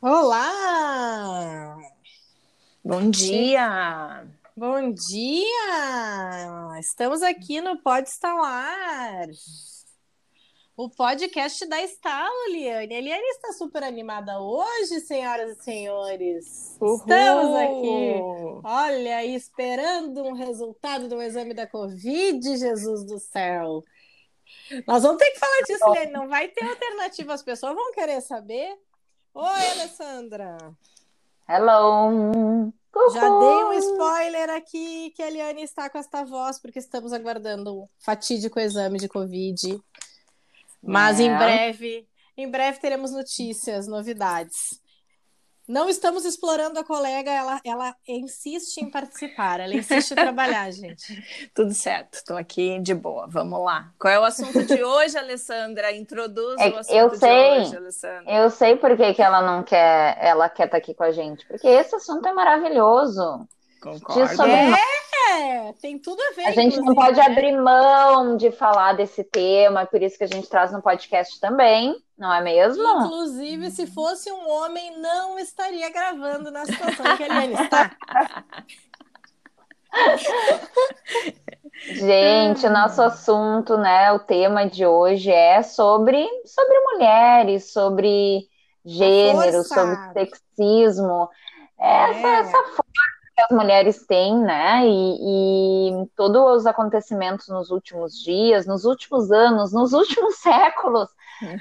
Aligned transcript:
Olá! 0.00 1.76
Bom 2.84 3.10
dia! 3.10 4.24
Bom 4.56 4.92
dia! 4.92 6.78
Estamos 6.78 7.20
aqui 7.20 7.60
no 7.60 7.82
Pode 7.82 8.08
Estalar, 8.08 9.26
o 10.76 10.88
podcast 10.88 11.66
da 11.66 11.82
Estalo, 11.82 12.52
Liane. 12.52 12.94
A 12.94 13.00
Liane 13.00 13.28
está 13.30 13.52
super 13.54 13.82
animada 13.82 14.40
hoje, 14.40 15.00
senhoras 15.00 15.58
e 15.58 15.64
senhores. 15.64 16.76
Uhul. 16.80 16.94
Estamos 16.98 17.56
aqui, 17.56 18.14
olha 18.62 19.24
esperando 19.24 20.22
um 20.22 20.32
resultado 20.32 21.08
do 21.08 21.20
exame 21.20 21.54
da 21.54 21.66
Covid, 21.66 22.56
Jesus 22.56 23.04
do 23.04 23.18
céu. 23.18 23.82
Nós 24.86 25.02
vamos 25.02 25.18
ter 25.18 25.32
que 25.32 25.40
falar 25.40 25.60
disso, 25.66 25.92
Liane. 25.92 26.12
Não 26.12 26.28
vai 26.28 26.46
ter 26.46 26.64
alternativa, 26.64 27.34
as 27.34 27.42
pessoas 27.42 27.74
vão 27.74 27.90
querer 27.90 28.20
saber. 28.20 28.78
Oi, 29.40 29.70
Alessandra. 29.70 30.58
Hello. 31.48 32.72
Já 33.14 33.20
dei 33.20 33.64
um 33.64 33.72
spoiler 33.74 34.50
aqui 34.50 35.12
que 35.14 35.22
a 35.22 35.28
Eliane 35.28 35.62
está 35.62 35.88
com 35.88 35.96
esta 35.96 36.24
voz, 36.24 36.58
porque 36.60 36.80
estamos 36.80 37.12
aguardando 37.12 37.82
o 37.82 37.90
fatídico 38.00 38.58
exame 38.58 38.98
de 38.98 39.08
Covid. 39.08 39.80
Mas 40.82 41.20
É. 41.20 41.22
em 41.22 41.38
breve, 41.38 42.08
em 42.36 42.50
breve 42.50 42.80
teremos 42.80 43.12
notícias, 43.12 43.86
novidades. 43.86 44.80
Não 45.68 45.86
estamos 45.86 46.24
explorando 46.24 46.78
a 46.80 46.84
colega, 46.84 47.30
ela, 47.30 47.60
ela 47.62 47.94
insiste 48.08 48.78
em 48.78 48.90
participar, 48.90 49.60
ela 49.60 49.74
insiste 49.74 50.12
em 50.12 50.14
trabalhar, 50.16 50.70
gente. 50.70 51.22
Tudo 51.54 51.74
certo, 51.74 52.14
estou 52.14 52.38
aqui 52.38 52.78
de 52.78 52.94
boa. 52.94 53.26
Vamos 53.28 53.62
lá. 53.62 53.92
Qual 53.98 54.12
é 54.12 54.18
o 54.18 54.24
assunto 54.24 54.64
de 54.64 54.82
hoje, 54.82 55.18
Alessandra? 55.18 55.92
Introduz 55.94 56.58
É, 56.58 56.70
o 56.70 56.78
assunto 56.78 56.96
eu 56.96 57.10
de 57.10 57.18
sei. 57.18 57.60
hoje, 57.60 57.76
Alessandra. 57.76 58.32
Eu 58.32 58.48
sei 58.48 58.76
por 58.76 58.96
que, 58.96 59.12
que 59.12 59.22
ela 59.22 59.42
não 59.42 59.62
quer, 59.62 60.16
ela 60.20 60.48
quer 60.48 60.64
estar 60.64 60.78
aqui 60.78 60.94
com 60.94 61.04
a 61.04 61.12
gente, 61.12 61.46
porque 61.46 61.68
esse 61.68 61.94
assunto 61.94 62.26
é 62.26 62.32
maravilhoso. 62.32 63.46
Concordo. 63.80 64.34
sobre 64.34 64.52
É, 64.52 65.72
tem 65.80 65.98
tudo 65.98 66.20
a 66.20 66.34
ver. 66.34 66.46
A 66.46 66.50
gente 66.52 66.80
não 66.80 66.94
pode 66.94 67.18
né? 67.18 67.26
abrir 67.26 67.52
mão 67.52 68.36
de 68.36 68.50
falar 68.50 68.94
desse 68.94 69.22
tema, 69.22 69.84
por 69.86 70.02
isso 70.02 70.16
que 70.16 70.24
a 70.24 70.28
gente 70.28 70.48
traz 70.48 70.72
no 70.72 70.82
podcast 70.82 71.38
também, 71.38 71.94
não 72.18 72.32
é 72.34 72.42
mesmo? 72.42 72.82
Inclusive, 73.04 73.70
se 73.70 73.86
fosse 73.86 74.30
um 74.32 74.48
homem, 74.48 74.98
não 74.98 75.38
estaria 75.38 75.88
gravando 75.90 76.50
na 76.50 76.66
situação 76.66 77.16
que 77.16 77.22
a 77.22 77.26
Eliane 77.26 77.54
está. 77.54 77.90
Gente, 81.94 82.66
o 82.66 82.70
nosso 82.70 83.00
assunto, 83.00 83.76
né, 83.78 84.12
o 84.12 84.18
tema 84.18 84.68
de 84.68 84.84
hoje 84.84 85.30
é 85.30 85.62
sobre, 85.62 86.26
sobre 86.44 86.78
mulheres, 86.92 87.72
sobre 87.72 88.48
gênero, 88.84 89.62
força. 89.64 89.74
sobre 89.74 89.96
sexismo, 90.12 91.28
essa, 91.78 92.26
É. 92.26 92.40
essa 92.40 92.64
as 93.40 93.50
mulheres 93.50 94.06
têm, 94.06 94.38
né, 94.38 94.86
e, 94.86 96.00
e 96.02 96.06
todos 96.16 96.60
os 96.60 96.66
acontecimentos 96.66 97.48
nos 97.48 97.70
últimos 97.70 98.14
dias, 98.22 98.66
nos 98.66 98.84
últimos 98.84 99.30
anos, 99.30 99.72
nos 99.72 99.92
últimos 99.92 100.36
séculos, 100.42 101.08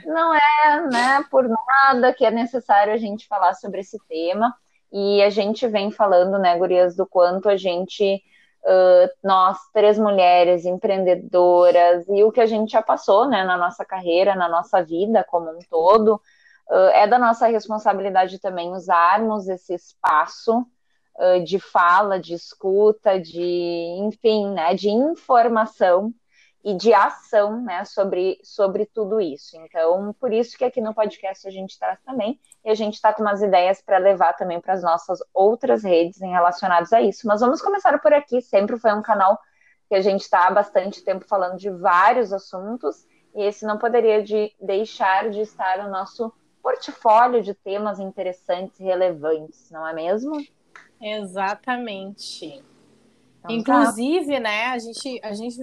não 0.05 0.33
é, 0.33 0.81
né, 0.91 1.23
por 1.29 1.47
nada 1.47 2.13
que 2.13 2.25
é 2.25 2.31
necessário 2.31 2.93
a 2.93 2.97
gente 2.97 3.27
falar 3.27 3.53
sobre 3.53 3.81
esse 3.81 3.97
tema, 4.07 4.55
e 4.91 5.21
a 5.21 5.29
gente 5.29 5.67
vem 5.67 5.91
falando, 5.91 6.39
né, 6.39 6.57
gurias, 6.57 6.95
do 6.95 7.05
quanto 7.05 7.49
a 7.49 7.57
gente 7.57 8.21
Uh, 8.65 9.07
nós, 9.23 9.57
três 9.71 9.97
mulheres 9.97 10.65
empreendedoras, 10.65 12.05
e 12.09 12.21
o 12.21 12.31
que 12.33 12.41
a 12.41 12.45
gente 12.45 12.71
já 12.71 12.81
passou 12.81 13.25
né, 13.25 13.45
na 13.45 13.55
nossa 13.55 13.85
carreira, 13.85 14.35
na 14.35 14.49
nossa 14.49 14.83
vida 14.83 15.23
como 15.23 15.49
um 15.49 15.59
todo, 15.69 16.19
uh, 16.69 16.89
é 16.91 17.07
da 17.07 17.17
nossa 17.17 17.47
responsabilidade 17.47 18.39
também 18.39 18.73
usarmos 18.73 19.47
esse 19.47 19.73
espaço 19.73 20.65
de 21.43 21.59
fala, 21.59 22.19
de 22.19 22.33
escuta, 22.33 23.19
de, 23.19 23.41
enfim, 23.99 24.51
né, 24.51 24.73
de 24.75 24.89
informação 24.89 26.13
e 26.63 26.75
de 26.75 26.93
ação 26.93 27.61
né, 27.61 27.85
sobre, 27.85 28.39
sobre 28.43 28.85
tudo 28.85 29.21
isso. 29.21 29.55
Então, 29.57 30.13
por 30.19 30.33
isso 30.33 30.57
que 30.57 30.65
aqui 30.65 30.81
no 30.81 30.93
podcast 30.93 31.47
a 31.47 31.51
gente 31.51 31.79
traz 31.79 31.99
também, 32.03 32.39
e 32.63 32.69
a 32.69 32.75
gente 32.75 32.95
está 32.95 33.13
com 33.13 33.21
umas 33.21 33.41
ideias 33.41 33.81
para 33.81 33.97
levar 33.97 34.33
também 34.33 34.59
para 34.59 34.73
as 34.73 34.83
nossas 34.83 35.19
outras 35.33 35.83
redes 35.83 36.21
em 36.21 36.29
relacionados 36.29 36.91
a 36.91 37.01
isso. 37.01 37.25
Mas 37.25 37.39
vamos 37.39 37.61
começar 37.61 37.97
por 37.99 38.11
aqui, 38.11 38.41
sempre 38.41 38.77
foi 38.77 38.93
um 38.93 39.01
canal 39.01 39.39
que 39.87 39.95
a 39.95 40.01
gente 40.01 40.21
está 40.21 40.47
há 40.47 40.51
bastante 40.51 41.03
tempo 41.03 41.25
falando 41.25 41.57
de 41.57 41.69
vários 41.69 42.33
assuntos, 42.33 43.07
e 43.33 43.43
esse 43.43 43.65
não 43.65 43.77
poderia 43.77 44.21
de 44.21 44.53
deixar 44.59 45.29
de 45.29 45.39
estar 45.39 45.77
no 45.83 45.89
nosso 45.89 46.33
portfólio 46.61 47.41
de 47.41 47.53
temas 47.53 47.97
interessantes 47.97 48.77
e 48.79 48.83
relevantes, 48.83 49.71
não 49.71 49.87
é 49.87 49.93
mesmo? 49.93 50.35
Exatamente. 51.01 52.63
Então, 53.49 53.63
tá. 53.63 53.81
Inclusive, 53.83 54.39
né, 54.39 54.65
a 54.65 54.79
gente, 54.79 55.19
a 55.23 55.33
gente 55.33 55.57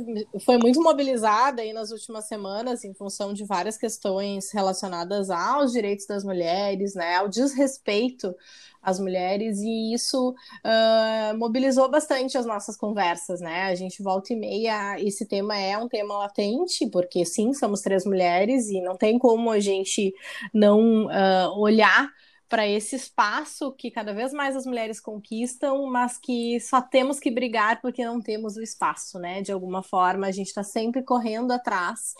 foi 0.45 0.59
muito 0.59 0.83
mobilizada 0.83 1.63
aí 1.63 1.73
nas 1.73 1.91
últimas 1.91 2.27
semanas 2.27 2.85
em 2.85 2.95
função 2.95 3.33
de 3.33 3.45
várias 3.45 3.77
questões 3.77 4.51
relacionadas 4.53 5.31
aos 5.31 5.73
direitos 5.73 6.07
das 6.07 6.25
mulheres, 6.25 6.95
né, 6.95 7.17
ao 7.17 7.29
desrespeito 7.29 8.35
às 8.83 9.01
mulheres, 9.01 9.61
e 9.61 9.95
isso 9.95 10.31
uh, 10.31 11.39
mobilizou 11.39 11.91
bastante 11.91 12.37
as 12.37 12.45
nossas 12.45 12.77
conversas, 12.77 13.41
né? 13.41 13.63
A 13.63 13.75
gente 13.75 14.03
volta 14.03 14.35
e 14.35 14.37
meia, 14.37 15.01
esse 15.01 15.25
tema 15.25 15.57
é 15.57 15.79
um 15.79 15.89
tema 15.89 16.19
latente, 16.19 16.87
porque 16.89 17.25
sim, 17.25 17.55
somos 17.55 17.81
três 17.81 18.05
mulheres 18.05 18.69
e 18.69 18.83
não 18.83 18.95
tem 18.95 19.19
como 19.19 19.51
a 19.51 19.59
gente 19.59 20.15
não 20.53 21.07
uh, 21.07 21.59
olhar 21.59 22.13
para 22.49 22.67
esse 22.69 22.95
espaço 22.97 23.73
que 23.73 23.91
cada 23.91 24.13
vez 24.13 24.33
mais 24.33 24.55
as 24.55 24.67
mulheres 24.67 25.01
conquistam, 25.01 25.87
mas 25.87 26.19
que 26.19 26.61
só 26.61 26.81
temos 26.81 27.19
que 27.19 27.31
brigar 27.31 27.81
porque 27.81 28.05
não 28.05 28.21
temos 28.21 28.57
o 28.57 28.63
espaço, 28.63 29.19
né? 29.19 29.43
De 29.43 29.51
alguma 29.51 29.83
forma, 29.83 30.27
a 30.27 30.31
gente 30.31 30.49
está 30.49 30.63
sempre 30.63 31.03
correndo 31.03 31.53
atrás 31.53 32.15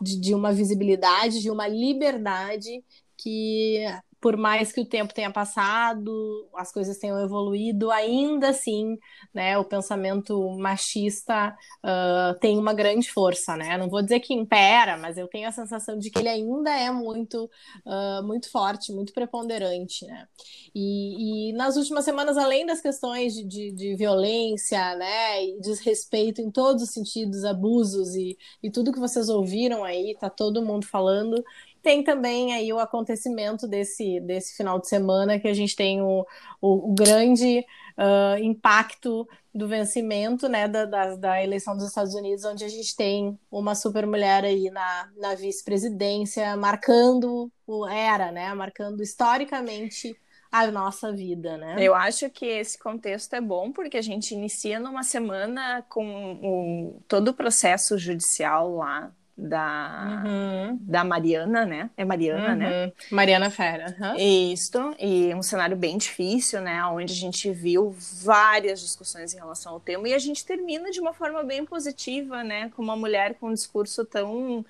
de, 0.00 0.20
de, 0.20 0.34
uma 0.34 0.52
visibilidade, 0.52 1.40
de 1.40 1.50
uma 1.50 1.66
liberdade 1.66 2.84
que, 3.16 3.84
por 4.20 4.36
mais 4.36 4.70
que 4.70 4.80
o 4.82 4.86
tempo 4.86 5.14
tenha 5.14 5.32
passado, 5.32 6.46
as 6.54 6.70
coisas 6.70 6.98
tenham 6.98 7.18
evoluído, 7.20 7.90
ainda 7.90 8.50
assim, 8.50 8.98
né? 9.32 9.56
O 9.56 9.64
pensamento 9.64 10.38
machista 10.58 11.56
uh, 11.82 12.38
tem 12.38 12.58
uma 12.58 12.74
grande 12.74 13.10
força, 13.10 13.56
né? 13.56 13.78
Não 13.78 13.88
vou 13.88 14.02
dizer 14.02 14.20
que 14.20 14.34
impera, 14.34 14.98
mas 14.98 15.16
eu 15.16 15.26
tenho 15.26 15.48
a 15.48 15.52
sensação 15.52 15.98
de 15.98 16.10
que 16.10 16.18
ele 16.18 16.28
ainda 16.28 16.70
é 16.70 16.90
muito, 16.90 17.50
uh, 17.86 18.22
muito 18.26 18.50
forte, 18.50 18.92
muito 18.92 19.14
preponderante, 19.14 20.04
né? 20.04 20.28
E, 20.74 21.50
e, 21.50 21.52
nas 21.54 21.76
últimas 21.76 22.04
semanas, 22.04 22.36
além 22.36 22.66
das 22.66 22.80
questões 22.80 23.34
de, 23.34 23.44
de, 23.44 23.72
de, 23.72 23.96
violência, 23.96 24.94
né, 24.96 25.44
e 25.44 25.60
desrespeito 25.60 26.40
em 26.40 26.50
todos 26.50 26.82
os 26.82 26.90
sentidos, 26.90 27.44
abusos 27.44 28.14
e, 28.14 28.36
e 28.62 28.70
tudo 28.70 28.92
que 28.92 29.00
vocês 29.00 29.28
ouviram 29.28 29.82
aí, 29.82 30.16
tá 30.20 30.30
todo 30.30 30.64
mundo 30.64 30.86
falando, 30.86 31.42
tem 31.82 32.02
também 32.02 32.52
aí 32.52 32.72
o 32.72 32.78
acontecimento 32.78 33.66
desse, 33.66 34.20
desse 34.20 34.56
final 34.56 34.78
de 34.78 34.88
semana 34.88 35.38
que 35.38 35.48
a 35.48 35.54
gente 35.54 35.74
tem 35.74 36.02
o, 36.02 36.26
o, 36.60 36.90
o 36.90 36.94
grande 36.94 37.64
uh, 37.96 38.42
impacto 38.42 39.26
do 39.52 39.66
vencimento 39.66 40.48
né, 40.48 40.68
da, 40.68 40.84
da, 40.84 41.16
da, 41.16 41.42
eleição 41.42 41.76
dos 41.76 41.86
Estados 41.86 42.14
Unidos, 42.14 42.44
onde 42.44 42.64
a 42.64 42.68
gente 42.68 42.94
tem 42.94 43.38
uma 43.50 43.74
super 43.74 44.06
mulher 44.06 44.44
aí 44.44 44.70
na, 44.70 45.08
na 45.16 45.34
vice-presidência, 45.34 46.56
marcando 46.56 47.50
o 47.66 47.86
era, 47.86 48.30
né? 48.30 48.54
Marcando 48.54 49.02
historicamente 49.02 50.16
a 50.52 50.66
nossa 50.68 51.12
vida, 51.12 51.56
né? 51.56 51.76
Eu 51.78 51.94
acho 51.94 52.28
que 52.30 52.44
esse 52.44 52.78
contexto 52.78 53.34
é 53.34 53.40
bom 53.40 53.72
porque 53.72 53.96
a 53.96 54.02
gente 54.02 54.34
inicia 54.34 54.80
numa 54.80 55.02
semana 55.02 55.84
com 55.88 56.34
o, 56.42 57.02
todo 57.08 57.28
o 57.28 57.34
processo 57.34 57.96
judicial 57.98 58.76
lá 58.76 59.12
da, 59.40 60.22
uhum. 60.24 60.78
da 60.80 61.02
Mariana, 61.02 61.64
né? 61.64 61.90
É 61.96 62.04
Mariana, 62.04 62.50
uhum. 62.50 62.56
né? 62.56 62.92
Mariana 63.10 63.50
Fera. 63.50 63.96
Uhum. 63.98 64.16
Isso, 64.52 64.94
e 64.98 65.34
um 65.34 65.42
cenário 65.42 65.76
bem 65.76 65.96
difícil, 65.96 66.60
né? 66.60 66.84
Onde 66.86 67.12
a 67.12 67.16
gente 67.16 67.50
viu 67.50 67.94
várias 68.22 68.80
discussões 68.80 69.32
em 69.32 69.38
relação 69.38 69.72
ao 69.72 69.80
tema 69.80 70.08
e 70.08 70.14
a 70.14 70.18
gente 70.18 70.44
termina 70.44 70.90
de 70.90 71.00
uma 71.00 71.12
forma 71.12 71.42
bem 71.42 71.64
positiva, 71.64 72.44
né? 72.44 72.70
Com 72.76 72.82
uma 72.82 72.96
mulher 72.96 73.34
com 73.34 73.48
um 73.48 73.54
discurso 73.54 74.04
tão 74.04 74.64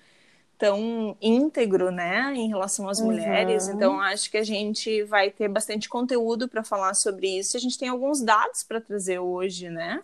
tão 0.57 1.17
íntegro, 1.23 1.91
né, 1.91 2.35
em 2.37 2.47
relação 2.47 2.87
às 2.87 3.01
mulheres. 3.01 3.67
Então 3.67 3.99
acho 3.99 4.31
que 4.31 4.37
a 4.37 4.45
gente 4.45 5.03
vai 5.05 5.31
ter 5.31 5.49
bastante 5.49 5.89
conteúdo 5.89 6.47
para 6.47 6.63
falar 6.63 6.93
sobre 6.93 7.39
isso. 7.39 7.57
A 7.57 7.61
gente 7.61 7.79
tem 7.79 7.89
alguns 7.89 8.21
dados 8.21 8.63
para 8.63 8.79
trazer 8.79 9.19
hoje, 9.19 9.71
né? 9.71 10.03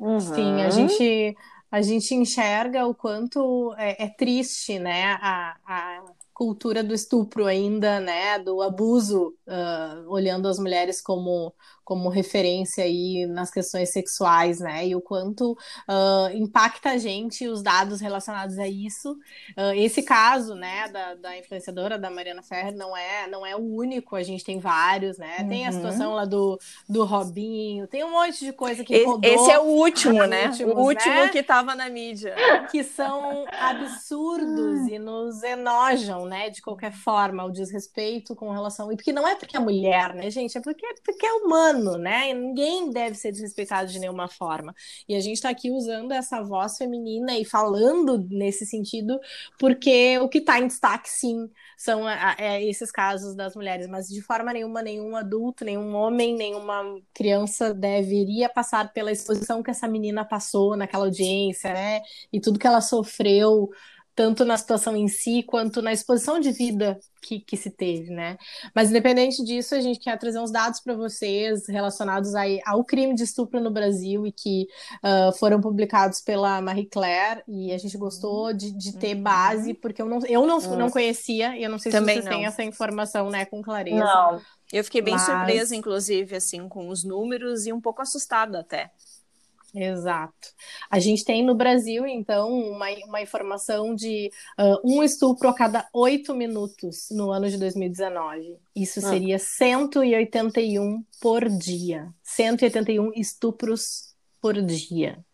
Uhum. 0.00 0.18
Sim, 0.18 0.62
a 0.62 0.70
gente 0.70 1.36
a 1.72 1.80
gente 1.82 2.14
enxerga 2.14 2.86
o 2.86 2.94
quanto 2.94 3.74
é, 3.78 4.04
é 4.04 4.08
triste, 4.08 4.78
né, 4.78 5.14
a, 5.22 5.56
a 5.66 6.04
cultura 6.34 6.84
do 6.84 6.92
estupro 6.94 7.46
ainda, 7.46 7.98
né, 7.98 8.38
do 8.38 8.60
abuso, 8.60 9.34
uh, 9.48 10.06
olhando 10.10 10.48
as 10.48 10.58
mulheres 10.58 11.00
como 11.00 11.54
como 11.84 12.08
referência 12.08 12.84
aí 12.84 13.26
nas 13.26 13.50
questões 13.50 13.90
sexuais, 13.90 14.60
né? 14.60 14.86
E 14.86 14.94
o 14.94 15.00
quanto 15.00 15.52
uh, 15.52 16.34
impacta 16.34 16.90
a 16.90 16.98
gente 16.98 17.48
os 17.48 17.62
dados 17.62 18.00
relacionados 18.00 18.58
a 18.58 18.68
isso. 18.68 19.12
Uh, 19.56 19.74
esse 19.74 20.02
caso, 20.02 20.54
né, 20.54 20.88
da, 20.88 21.14
da, 21.14 21.36
influenciadora 21.36 21.98
da 21.98 22.10
Mariana 22.10 22.42
Ferrer 22.42 22.74
não 22.74 22.96
é 22.96 23.26
não 23.28 23.44
é 23.44 23.56
o 23.56 23.60
único, 23.60 24.14
a 24.14 24.22
gente 24.22 24.44
tem 24.44 24.58
vários, 24.58 25.18
né? 25.18 25.38
Uhum. 25.40 25.48
Tem 25.48 25.66
a 25.66 25.72
situação 25.72 26.14
lá 26.14 26.24
do, 26.24 26.58
do 26.88 27.04
Robinho, 27.04 27.86
tem 27.88 28.04
um 28.04 28.12
monte 28.12 28.44
de 28.44 28.52
coisa 28.52 28.84
que 28.84 29.04
rodou. 29.04 29.30
Esse 29.30 29.50
é 29.50 29.58
o 29.58 29.64
último, 29.64 30.24
né? 30.26 30.48
Últimos, 30.48 30.74
o 30.74 30.78
último 30.78 31.14
né? 31.14 31.28
que 31.28 31.38
estava 31.38 31.74
na 31.74 31.88
mídia. 31.88 32.34
Que 32.70 32.84
são 32.84 33.44
absurdos 33.50 34.88
e 34.88 34.98
nos 34.98 35.42
enojam, 35.42 36.26
né? 36.26 36.48
De 36.50 36.62
qualquer 36.62 36.92
forma, 36.92 37.44
o 37.44 37.50
desrespeito 37.50 38.36
com 38.36 38.50
relação... 38.50 38.92
E 38.92 38.96
porque 38.96 39.12
não 39.12 39.26
é 39.26 39.34
porque 39.34 39.56
é 39.56 39.60
mulher, 39.60 40.14
né, 40.14 40.30
gente? 40.30 40.56
É 40.56 40.60
porque, 40.60 40.86
porque 41.04 41.26
é 41.26 41.32
humano 41.32 41.71
humano, 41.72 41.98
né? 41.98 42.32
Ninguém 42.32 42.90
deve 42.90 43.16
ser 43.16 43.32
desrespeitado 43.32 43.90
de 43.90 43.98
nenhuma 43.98 44.28
forma. 44.28 44.74
E 45.08 45.14
a 45.14 45.20
gente 45.20 45.34
está 45.34 45.50
aqui 45.50 45.70
usando 45.70 46.12
essa 46.12 46.42
voz 46.42 46.76
feminina 46.76 47.36
e 47.36 47.44
falando 47.44 48.18
nesse 48.30 48.66
sentido, 48.66 49.18
porque 49.58 50.18
o 50.18 50.28
que 50.28 50.38
está 50.38 50.58
em 50.58 50.66
destaque, 50.66 51.08
sim, 51.10 51.50
são 51.76 52.08
é, 52.08 52.62
esses 52.64 52.90
casos 52.90 53.34
das 53.34 53.56
mulheres, 53.56 53.88
mas 53.88 54.08
de 54.08 54.22
forma 54.22 54.52
nenhuma, 54.52 54.82
nenhum 54.82 55.16
adulto, 55.16 55.64
nenhum 55.64 55.94
homem, 55.94 56.36
nenhuma 56.36 57.00
criança 57.12 57.74
deveria 57.74 58.48
passar 58.48 58.92
pela 58.92 59.10
exposição 59.10 59.62
que 59.62 59.70
essa 59.70 59.88
menina 59.88 60.24
passou 60.24 60.76
naquela 60.76 61.04
audiência, 61.04 61.72
né? 61.72 62.00
E 62.32 62.40
tudo 62.40 62.58
que 62.58 62.66
ela 62.66 62.80
sofreu 62.80 63.70
tanto 64.14 64.44
na 64.44 64.56
situação 64.56 64.94
em 64.94 65.08
si 65.08 65.42
quanto 65.42 65.80
na 65.80 65.92
exposição 65.92 66.38
de 66.38 66.52
vida 66.52 66.98
que, 67.22 67.40
que 67.40 67.56
se 67.56 67.70
teve, 67.70 68.10
né? 68.10 68.36
Mas 68.74 68.90
independente 68.90 69.42
disso, 69.44 69.74
a 69.74 69.80
gente 69.80 70.00
quer 70.00 70.18
trazer 70.18 70.38
uns 70.38 70.50
dados 70.50 70.80
para 70.80 70.94
vocês 70.94 71.66
relacionados 71.68 72.34
aí 72.34 72.60
ao 72.66 72.84
crime 72.84 73.14
de 73.14 73.22
estupro 73.22 73.60
no 73.60 73.70
Brasil 73.70 74.26
e 74.26 74.32
que 74.32 74.66
uh, 75.04 75.32
foram 75.38 75.60
publicados 75.60 76.20
pela 76.20 76.60
Marie 76.60 76.88
Claire 76.88 77.42
e 77.48 77.72
a 77.72 77.78
gente 77.78 77.96
gostou 77.96 78.52
de, 78.52 78.76
de 78.76 78.96
ter 78.98 79.16
uhum. 79.16 79.22
base 79.22 79.74
porque 79.74 80.02
eu 80.02 80.06
não 80.06 80.18
eu 80.26 80.46
não, 80.46 80.58
não 80.76 80.90
conhecia 80.90 81.56
e 81.56 81.62
eu 81.62 81.70
não 81.70 81.78
sei 81.78 81.92
Também 81.92 82.16
se 82.16 82.22
vocês 82.22 82.30
não. 82.30 82.38
têm 82.38 82.46
essa 82.46 82.62
informação, 82.62 83.30
né, 83.30 83.44
com 83.44 83.62
clareza. 83.62 84.04
Não. 84.04 84.40
Eu 84.72 84.82
fiquei 84.82 85.02
bem 85.02 85.14
Mas... 85.14 85.22
surpresa, 85.22 85.76
inclusive, 85.76 86.34
assim, 86.34 86.66
com 86.66 86.88
os 86.88 87.04
números 87.04 87.66
e 87.66 87.72
um 87.72 87.80
pouco 87.80 88.00
assustada 88.00 88.60
até. 88.60 88.90
Exato. 89.74 90.48
A 90.90 90.98
gente 90.98 91.24
tem 91.24 91.42
no 91.42 91.54
Brasil, 91.54 92.06
então, 92.06 92.50
uma, 92.52 92.86
uma 93.06 93.22
informação 93.22 93.94
de 93.94 94.30
uh, 94.58 94.78
um 94.84 95.02
estupro 95.02 95.48
a 95.48 95.54
cada 95.54 95.88
oito 95.94 96.34
minutos 96.34 97.08
no 97.10 97.30
ano 97.30 97.48
de 97.48 97.56
2019. 97.56 98.58
Isso 98.76 98.98
ah. 98.98 99.02
seria 99.08 99.38
181 99.38 101.02
por 101.20 101.48
dia. 101.48 102.12
181 102.22 103.12
estupros 103.14 104.14
por 104.40 104.60
dia. 104.60 105.24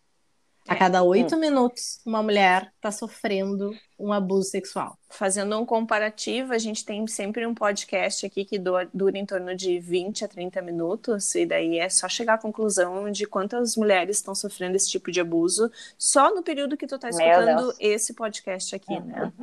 A 0.67 0.75
cada 0.75 1.03
oito 1.03 1.35
hum. 1.35 1.39
minutos, 1.39 1.99
uma 2.05 2.21
mulher 2.23 2.71
está 2.75 2.91
sofrendo 2.91 3.71
um 3.99 4.13
abuso 4.13 4.49
sexual. 4.49 4.97
Fazendo 5.09 5.59
um 5.59 5.65
comparativo, 5.65 6.53
a 6.53 6.57
gente 6.57 6.85
tem 6.85 7.05
sempre 7.07 7.45
um 7.45 7.53
podcast 7.53 8.25
aqui 8.25 8.45
que 8.45 8.57
dura 8.57 9.17
em 9.17 9.25
torno 9.25 9.55
de 9.55 9.79
20 9.79 10.25
a 10.25 10.27
30 10.27 10.61
minutos, 10.61 11.35
e 11.35 11.45
daí 11.45 11.77
é 11.77 11.89
só 11.89 12.07
chegar 12.07 12.35
à 12.35 12.37
conclusão 12.37 13.11
de 13.11 13.25
quantas 13.25 13.75
mulheres 13.75 14.17
estão 14.17 14.33
sofrendo 14.33 14.75
esse 14.75 14.89
tipo 14.89 15.11
de 15.11 15.19
abuso 15.19 15.69
só 15.97 16.33
no 16.33 16.41
período 16.41 16.77
que 16.77 16.87
tu 16.87 16.95
está 16.95 17.09
escutando 17.09 17.73
esse 17.79 18.13
podcast 18.13 18.75
aqui, 18.75 18.93
uhum. 18.93 19.05
né? 19.05 19.33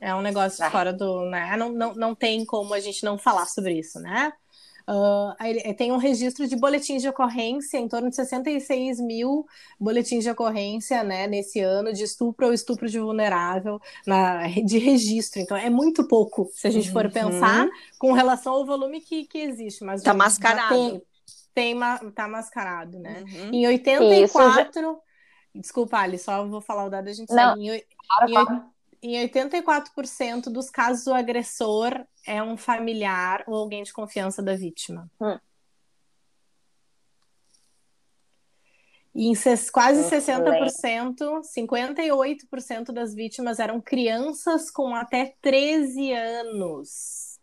É 0.00 0.14
um 0.14 0.20
negócio 0.20 0.64
ah. 0.64 0.70
fora 0.70 0.92
do. 0.92 1.28
Né? 1.28 1.56
Não, 1.56 1.70
não, 1.70 1.94
não 1.94 2.14
tem 2.14 2.44
como 2.44 2.72
a 2.72 2.80
gente 2.80 3.04
não 3.04 3.18
falar 3.18 3.46
sobre 3.46 3.74
isso, 3.78 3.98
né? 3.98 4.32
Uh, 4.88 5.74
tem 5.74 5.92
um 5.92 5.98
registro 5.98 6.48
de 6.48 6.56
boletins 6.56 7.02
de 7.02 7.08
ocorrência, 7.10 7.76
em 7.76 7.86
torno 7.86 8.08
de 8.08 8.16
66 8.16 8.98
mil 9.00 9.46
boletins 9.78 10.24
de 10.24 10.30
ocorrência 10.30 11.04
né, 11.04 11.26
nesse 11.26 11.60
ano 11.60 11.92
de 11.92 12.04
estupro 12.04 12.46
ou 12.46 12.54
estupro 12.54 12.88
de 12.88 12.98
vulnerável 12.98 13.78
na, 14.06 14.48
de 14.64 14.78
registro. 14.78 15.40
Então 15.40 15.54
é 15.54 15.68
muito 15.68 16.08
pouco, 16.08 16.48
se 16.54 16.66
a 16.66 16.70
gente 16.70 16.90
for 16.90 17.04
uhum. 17.04 17.10
pensar, 17.10 17.68
com 17.98 18.12
relação 18.12 18.54
ao 18.54 18.64
volume 18.64 19.02
que, 19.02 19.26
que 19.26 19.36
existe. 19.36 19.84
Mas 19.84 20.02
tá 20.02 20.14
mascarado. 20.14 20.74
Tem, 20.74 21.02
tem, 21.52 21.78
tá 22.14 22.26
mascarado, 22.26 22.98
né? 22.98 23.24
Uhum. 23.26 23.50
Em 23.52 23.66
84. 23.66 24.80
Já... 24.80 24.96
Desculpa, 25.54 25.98
Ali, 25.98 26.18
só 26.18 26.46
vou 26.46 26.62
falar 26.62 26.86
o 26.86 26.90
dado 26.90 27.08
a 27.08 27.12
gente 27.12 27.30
Não. 27.30 27.58
Em, 27.58 27.76
em, 27.76 27.82
em 29.02 29.28
84% 29.28 30.44
dos 30.50 30.70
casos, 30.70 31.06
o 31.06 31.14
agressor 31.14 31.92
é 32.26 32.42
um 32.42 32.56
familiar 32.56 33.44
ou 33.46 33.54
alguém 33.54 33.82
de 33.82 33.92
confiança 33.92 34.42
da 34.42 34.54
vítima. 34.54 35.10
Hum. 35.20 35.38
E 39.14 39.26
em 39.26 39.34
quase 39.72 40.08
60%, 40.08 41.42
58% 41.42 42.92
das 42.92 43.14
vítimas 43.14 43.58
eram 43.58 43.80
crianças 43.80 44.70
com 44.70 44.94
até 44.94 45.34
13 45.40 46.12
anos. 46.12 47.40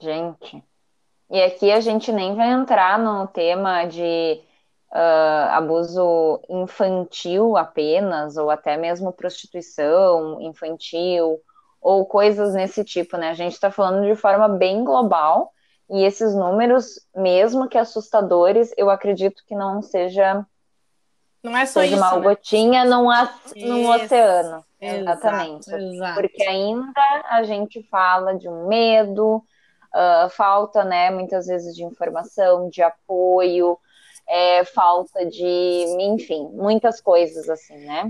Gente. 0.00 0.64
E 1.30 1.42
aqui 1.42 1.70
a 1.70 1.80
gente 1.80 2.12
nem 2.12 2.34
vai 2.34 2.52
entrar 2.52 2.98
no 2.98 3.26
tema 3.26 3.84
de 3.84 4.40
uh, 4.94 5.50
abuso 5.50 6.40
infantil 6.48 7.56
apenas, 7.56 8.36
ou 8.36 8.50
até 8.50 8.76
mesmo 8.76 9.12
prostituição 9.12 10.40
infantil, 10.40 11.40
ou 11.80 12.06
coisas 12.06 12.54
nesse 12.54 12.84
tipo, 12.84 13.16
né? 13.16 13.30
A 13.30 13.34
gente 13.34 13.52
está 13.52 13.70
falando 13.70 14.06
de 14.06 14.14
forma 14.14 14.48
bem 14.48 14.84
global, 14.84 15.52
e 15.90 16.04
esses 16.04 16.34
números, 16.34 17.00
mesmo 17.14 17.68
que 17.68 17.76
assustadores, 17.76 18.72
eu 18.76 18.88
acredito 18.88 19.42
que 19.46 19.54
não 19.54 19.82
seja. 19.82 20.46
Não 21.42 21.54
é 21.54 21.66
só 21.66 21.80
seja 21.80 21.96
isso. 21.96 22.04
Uma 22.04 22.16
né? 22.16 22.22
gotinha 22.22 22.84
num, 22.86 23.08
num 23.56 23.90
oceano. 23.90 24.64
Exatamente. 24.80 25.70
Exato. 25.70 26.14
Porque 26.14 26.42
ainda 26.42 27.24
a 27.28 27.42
gente 27.42 27.82
fala 27.90 28.34
de 28.34 28.48
um 28.48 28.66
medo, 28.66 29.36
uh, 29.94 30.28
falta, 30.30 30.84
né, 30.84 31.10
muitas 31.10 31.46
vezes 31.46 31.76
de 31.76 31.84
informação, 31.84 32.70
de 32.70 32.82
apoio, 32.82 33.78
é, 34.26 34.64
falta 34.64 35.24
de, 35.26 35.44
enfim, 36.00 36.48
muitas 36.52 37.00
coisas 37.00 37.48
assim, 37.48 37.76
né? 37.78 38.08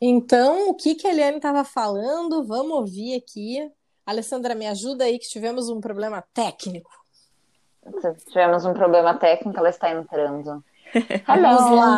Então, 0.00 0.70
o 0.70 0.74
que, 0.74 0.94
que 0.94 1.06
a 1.06 1.10
Eliane 1.10 1.38
estava 1.38 1.64
falando? 1.64 2.44
Vamos 2.44 2.72
ouvir 2.72 3.16
aqui. 3.16 3.70
Alessandra, 4.06 4.54
me 4.54 4.66
ajuda 4.66 5.04
aí 5.04 5.18
que 5.18 5.28
tivemos 5.28 5.68
um 5.68 5.80
problema 5.80 6.22
técnico. 6.32 6.90
Tivemos 8.28 8.64
um 8.64 8.72
problema 8.72 9.14
técnico, 9.14 9.58
ela 9.58 9.70
está 9.70 9.90
entrando. 9.90 10.64
Vamos 11.26 11.76
lá. 11.76 11.96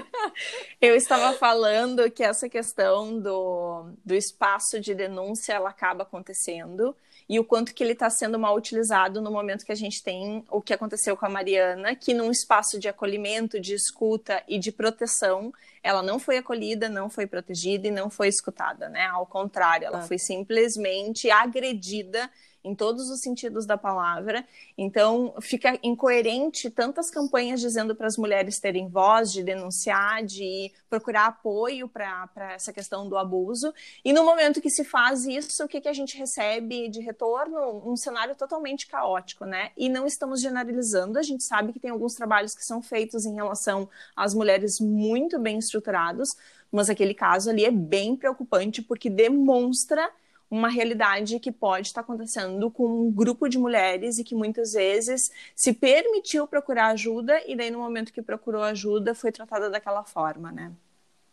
Eu 0.80 0.94
estava 0.96 1.36
falando 1.36 2.10
que 2.10 2.22
essa 2.22 2.48
questão 2.48 3.18
do, 3.20 3.90
do 4.04 4.14
espaço 4.14 4.80
de 4.80 4.94
denúncia 4.94 5.54
ela 5.54 5.70
acaba 5.70 6.02
acontecendo 6.02 6.96
e 7.28 7.38
o 7.38 7.44
quanto 7.44 7.74
que 7.74 7.82
ele 7.82 7.92
está 7.92 8.10
sendo 8.10 8.38
mal 8.38 8.54
utilizado 8.54 9.20
no 9.20 9.30
momento 9.30 9.64
que 9.64 9.72
a 9.72 9.76
gente 9.76 10.02
tem 10.02 10.44
o 10.50 10.60
que 10.60 10.74
aconteceu 10.74 11.16
com 11.16 11.24
a 11.24 11.28
Mariana, 11.28 11.94
que 11.94 12.12
num 12.12 12.30
espaço 12.30 12.78
de 12.78 12.88
acolhimento, 12.88 13.58
de 13.58 13.74
escuta 13.74 14.42
e 14.46 14.58
de 14.58 14.70
proteção, 14.70 15.52
ela 15.82 16.02
não 16.02 16.18
foi 16.18 16.36
acolhida, 16.36 16.88
não 16.88 17.08
foi 17.08 17.26
protegida 17.26 17.88
e 17.88 17.90
não 17.90 18.10
foi 18.10 18.28
escutada, 18.28 18.88
né? 18.88 19.06
Ao 19.06 19.24
contrário, 19.24 19.86
ela 19.86 19.98
ah. 19.98 20.02
foi 20.02 20.18
simplesmente 20.18 21.30
agredida 21.30 22.30
em 22.64 22.74
todos 22.74 23.10
os 23.10 23.20
sentidos 23.20 23.66
da 23.66 23.76
palavra. 23.76 24.44
Então, 24.76 25.34
fica 25.40 25.78
incoerente 25.82 26.70
tantas 26.70 27.10
campanhas 27.10 27.60
dizendo 27.60 27.94
para 27.94 28.06
as 28.06 28.16
mulheres 28.16 28.58
terem 28.58 28.88
voz, 28.88 29.30
de 29.30 29.42
denunciar, 29.42 30.24
de 30.24 30.72
procurar 30.88 31.26
apoio 31.26 31.86
para 31.88 32.52
essa 32.54 32.72
questão 32.72 33.08
do 33.08 33.18
abuso. 33.18 33.72
E 34.02 34.12
no 34.12 34.24
momento 34.24 34.60
que 34.60 34.70
se 34.70 34.82
faz 34.82 35.26
isso, 35.26 35.62
o 35.62 35.68
que, 35.68 35.80
que 35.80 35.88
a 35.88 35.92
gente 35.92 36.16
recebe 36.16 36.88
de 36.88 37.00
retorno? 37.00 37.82
Um 37.84 37.96
cenário 37.96 38.34
totalmente 38.34 38.86
caótico, 38.86 39.44
né? 39.44 39.70
E 39.76 39.88
não 39.88 40.06
estamos 40.06 40.40
generalizando, 40.40 41.18
a 41.18 41.22
gente 41.22 41.44
sabe 41.44 41.72
que 41.72 41.80
tem 41.80 41.90
alguns 41.90 42.14
trabalhos 42.14 42.54
que 42.54 42.64
são 42.64 42.80
feitos 42.80 43.26
em 43.26 43.34
relação 43.34 43.88
às 44.16 44.32
mulheres 44.32 44.80
muito 44.80 45.38
bem 45.38 45.58
estruturados, 45.58 46.34
mas 46.72 46.88
aquele 46.88 47.14
caso 47.14 47.50
ali 47.50 47.64
é 47.64 47.70
bem 47.70 48.16
preocupante 48.16 48.80
porque 48.82 49.10
demonstra 49.10 50.10
uma 50.54 50.68
realidade 50.68 51.40
que 51.40 51.50
pode 51.50 51.88
estar 51.88 52.02
acontecendo 52.02 52.70
com 52.70 52.86
um 52.86 53.10
grupo 53.10 53.48
de 53.48 53.58
mulheres 53.58 54.18
e 54.18 54.24
que 54.24 54.34
muitas 54.34 54.72
vezes 54.72 55.30
se 55.54 55.72
permitiu 55.72 56.46
procurar 56.46 56.88
ajuda 56.88 57.40
e 57.46 57.56
daí 57.56 57.70
no 57.70 57.80
momento 57.80 58.12
que 58.12 58.22
procurou 58.22 58.62
ajuda 58.62 59.14
foi 59.14 59.32
tratada 59.32 59.68
daquela 59.68 60.04
forma, 60.04 60.52
né? 60.52 60.72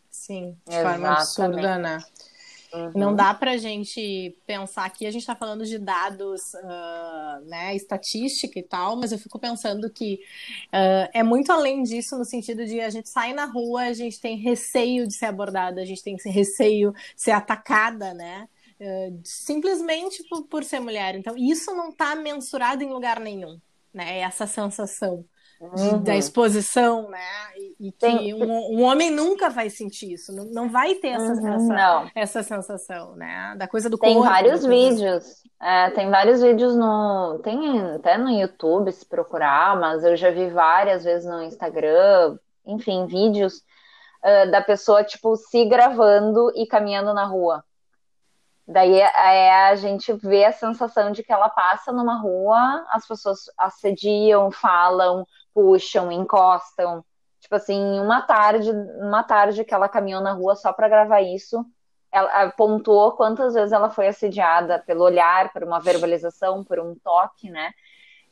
Sim, 0.10 0.58
de 0.68 0.76
Exatamente. 0.76 1.00
forma 1.00 1.14
absurda, 1.14 1.78
né? 1.78 2.04
Uhum. 2.74 2.92
Não 2.96 3.16
dá 3.16 3.34
para 3.34 3.52
a 3.52 3.58
gente 3.58 4.36
pensar 4.48 4.86
aqui, 4.86 5.06
a 5.06 5.12
gente 5.12 5.22
está 5.22 5.36
falando 5.36 5.66
de 5.66 5.78
dados, 5.78 6.54
uh, 6.54 7.46
né, 7.46 7.76
estatística 7.76 8.58
e 8.58 8.64
tal, 8.64 8.96
mas 8.96 9.12
eu 9.12 9.20
fico 9.20 9.38
pensando 9.38 9.90
que 9.90 10.22
uh, 10.68 11.10
é 11.14 11.22
muito 11.22 11.52
além 11.52 11.84
disso, 11.84 12.18
no 12.18 12.24
sentido 12.24 12.66
de 12.66 12.80
a 12.80 12.90
gente 12.90 13.10
sai 13.10 13.34
na 13.34 13.44
rua, 13.44 13.84
a 13.84 13.94
gente 13.94 14.22
tem 14.22 14.38
receio 14.38 15.06
de 15.06 15.14
ser 15.14 15.26
abordada, 15.26 15.82
a 15.82 15.86
gente 15.86 16.02
tem 16.02 16.16
receio 16.26 16.94
de 16.94 17.22
ser 17.22 17.32
atacada, 17.32 18.14
né? 18.14 18.48
Uh, 18.82 19.22
simplesmente 19.24 20.24
por, 20.28 20.48
por, 20.48 20.64
ser 20.64 20.80
mulher. 20.80 21.14
Então, 21.14 21.36
isso 21.38 21.72
não 21.76 21.90
está 21.90 22.16
mensurado 22.16 22.82
em 22.82 22.90
lugar 22.90 23.20
nenhum, 23.20 23.60
né? 23.94 24.18
Essa 24.22 24.48
sensação 24.48 25.24
uhum. 25.62 26.02
da 26.02 26.16
exposição, 26.16 27.08
né? 27.10 27.20
E, 27.56 27.88
e 27.88 27.92
que 27.92 28.00
Tem... 28.00 28.34
um, 28.34 28.80
um, 28.80 28.82
homem 28.82 29.12
nunca 29.12 29.50
vai 29.50 29.70
sentir 29.70 30.14
isso, 30.14 30.34
não, 30.34 30.46
não 30.46 30.70
vai 30.70 30.96
ter 30.96 31.10
essa, 31.10 31.34
uhum, 31.34 31.54
essa, 31.54 32.12
essa, 32.16 32.44
sensação, 32.44 33.16
né? 33.16 33.56
Da 33.58 33.68
coisa 33.68 33.90
do 33.90 33.98
Tem 33.98 34.16
corpo. 34.16 34.28
Tem 34.28 34.34
vários 34.34 34.66
vídeos, 34.66 35.44
é, 35.62 35.92
tem 35.92 36.10
vários 36.10 36.42
vídeos 36.42 36.76
no. 36.76 37.40
Tem 37.44 37.80
até 37.92 38.18
no 38.18 38.30
YouTube 38.30 38.92
se 38.92 39.06
procurar, 39.06 39.80
mas 39.80 40.04
eu 40.04 40.16
já 40.16 40.32
vi 40.32 40.50
várias 40.50 41.04
vezes 41.04 41.30
no 41.30 41.44
Instagram, 41.44 42.38
enfim, 42.66 43.06
vídeos 43.06 43.58
uh, 44.24 44.50
da 44.50 44.62
pessoa, 44.62 45.04
tipo, 45.04 45.36
se 45.36 45.66
gravando 45.66 46.52
e 46.56 46.66
caminhando 46.66 47.14
na 47.14 47.26
rua. 47.26 47.64
Daí 48.68 49.00
é, 49.00 49.68
a 49.68 49.76
gente 49.76 50.14
vê 50.14 50.46
a 50.46 50.52
sensação 50.52 51.12
de 51.12 51.24
que 51.24 51.34
ela 51.34 51.50
passa 51.50 51.92
numa 51.92 52.20
rua, 52.20 52.86
as 52.90 53.08
pessoas 53.08 53.40
assediam, 53.58 54.52
falam, 54.52 55.26
puxam, 55.54 56.12
encostam. 56.12 57.04
Tipo 57.40 57.56
assim, 57.56 58.00
uma 58.00 58.22
tarde, 58.22 58.72
uma 59.00 59.24
tarde 59.24 59.66
que 59.66 59.74
ela 59.74 59.90
caminhou 59.90 60.22
na 60.22 60.32
rua 60.34 60.56
só 60.56 60.72
para 60.72 60.88
gravar 60.88 61.22
isso, 61.22 61.66
ela 62.12 62.44
apontou 62.44 63.14
quantas 63.14 63.54
vezes 63.54 63.72
ela 63.72 63.90
foi 63.90 64.08
assediada 64.08 64.80
pelo 64.80 65.04
olhar, 65.04 65.52
por 65.52 65.64
uma 65.64 65.80
verbalização, 65.80 66.64
por 66.64 66.80
um 66.80 66.94
toque, 66.96 67.50
né? 67.50 67.72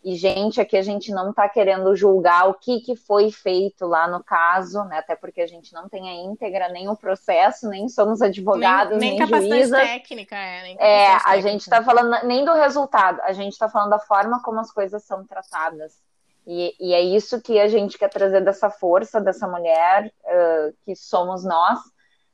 E, 0.02 0.16
gente, 0.16 0.62
aqui 0.62 0.78
a 0.78 0.82
gente 0.82 1.12
não 1.12 1.32
está 1.32 1.50
querendo 1.50 1.94
julgar 1.94 2.48
o 2.48 2.54
que, 2.54 2.80
que 2.80 2.96
foi 2.96 3.32
feito 3.32 3.86
lá 3.86 4.08
no 4.08 4.24
caso, 4.24 4.84
né? 4.86 5.00
Até 5.00 5.14
porque 5.14 5.42
a 5.42 5.48
gente 5.48 5.74
não 5.74 5.90
tem 5.90 6.10
a 6.10 6.14
íntegra, 6.14 6.70
nem 6.70 6.88
o 6.88 6.96
processo, 6.96 7.68
nem 7.68 7.90
somos 7.90 8.22
advogados, 8.22 8.98
nem, 8.98 9.12
nem, 9.12 9.20
nem 9.20 9.20
capacidade 9.20 9.62
juízas. 9.62 9.82
técnica, 9.82 10.36
é. 10.38 10.64
Nem 10.64 10.78
é, 10.80 11.18
a 11.26 11.42
gente 11.42 11.62
está 11.62 11.84
falando 11.84 12.26
nem 12.26 12.46
do 12.46 12.54
resultado, 12.54 13.20
a 13.22 13.34
gente 13.34 13.52
está 13.52 13.68
falando 13.68 13.90
da 13.90 14.00
forma 14.00 14.42
como 14.42 14.62
as 14.62 14.72
coisas 14.72 15.04
são 15.04 15.26
tratadas. 15.26 16.02
E, 16.48 16.74
e, 16.80 16.94
é 16.94 17.02
isso 17.02 17.42
que 17.42 17.60
a 17.60 17.68
gente 17.68 17.98
quer 17.98 18.10
trazer 18.10 18.42
dessa 18.42 18.70
força, 18.70 19.20
dessa 19.20 19.48
mulher 19.48 20.12
uh, 20.24 20.74
que 20.86 20.96
somos 20.96 21.44
nós, 21.44 21.80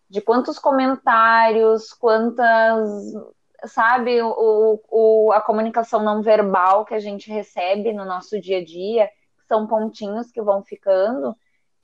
de 0.08 0.22
quantos 0.22 0.60
comentários, 0.60 1.92
quantas 1.92 3.14
sabe, 3.66 4.22
o, 4.22 4.82
o, 4.90 5.32
a 5.32 5.42
comunicação 5.42 6.04
não 6.04 6.22
verbal 6.22 6.86
que 6.86 6.94
a 6.94 7.00
gente 7.00 7.30
recebe 7.32 7.94
no 7.94 8.06
nosso 8.06 8.40
dia 8.40 8.60
a 8.60 8.66
dia, 8.66 9.10
são 9.48 9.68
pontinhos 9.68 10.32
que 10.32 10.42
vão 10.42 10.64
ficando 10.64 11.36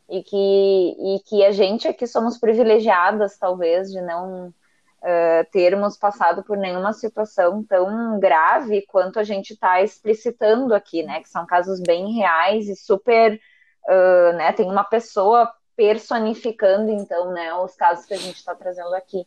e 0.09 0.23
que, 0.23 0.35
e 0.37 1.19
que 1.25 1.45
a 1.45 1.51
gente 1.51 1.87
aqui 1.87 2.05
somos 2.05 2.37
privilegiadas, 2.37 3.37
talvez, 3.37 3.89
de 3.91 4.01
não 4.01 4.47
uh, 4.47 5.51
termos 5.51 5.97
passado 5.97 6.43
por 6.43 6.57
nenhuma 6.57 6.93
situação 6.93 7.63
tão 7.63 8.19
grave 8.19 8.85
quanto 8.87 9.19
a 9.19 9.23
gente 9.23 9.53
está 9.53 9.81
explicitando 9.81 10.73
aqui, 10.73 11.03
né? 11.03 11.21
Que 11.21 11.29
são 11.29 11.45
casos 11.45 11.79
bem 11.79 12.13
reais 12.13 12.67
e 12.67 12.75
super, 12.75 13.39
uh, 13.87 14.35
né? 14.35 14.51
Tem 14.53 14.69
uma 14.69 14.83
pessoa 14.83 15.51
personificando, 15.75 16.91
então, 16.91 17.31
né, 17.31 17.53
os 17.55 17.75
casos 17.75 18.05
que 18.05 18.13
a 18.13 18.17
gente 18.17 18.35
está 18.35 18.53
trazendo 18.53 18.93
aqui. 18.93 19.25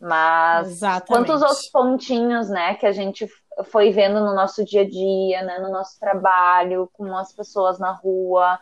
Mas 0.00 0.68
Exatamente. 0.68 1.08
quantos 1.08 1.42
outros 1.42 1.68
pontinhos, 1.68 2.48
né, 2.48 2.74
que 2.74 2.86
a 2.86 2.92
gente 2.92 3.28
foi 3.64 3.90
vendo 3.90 4.20
no 4.20 4.34
nosso 4.34 4.64
dia 4.64 4.80
a 4.80 4.88
dia, 4.88 5.42
né, 5.42 5.58
no 5.58 5.70
nosso 5.70 6.00
trabalho, 6.00 6.88
com 6.94 7.14
as 7.14 7.32
pessoas 7.34 7.78
na 7.78 7.92
rua, 7.92 8.58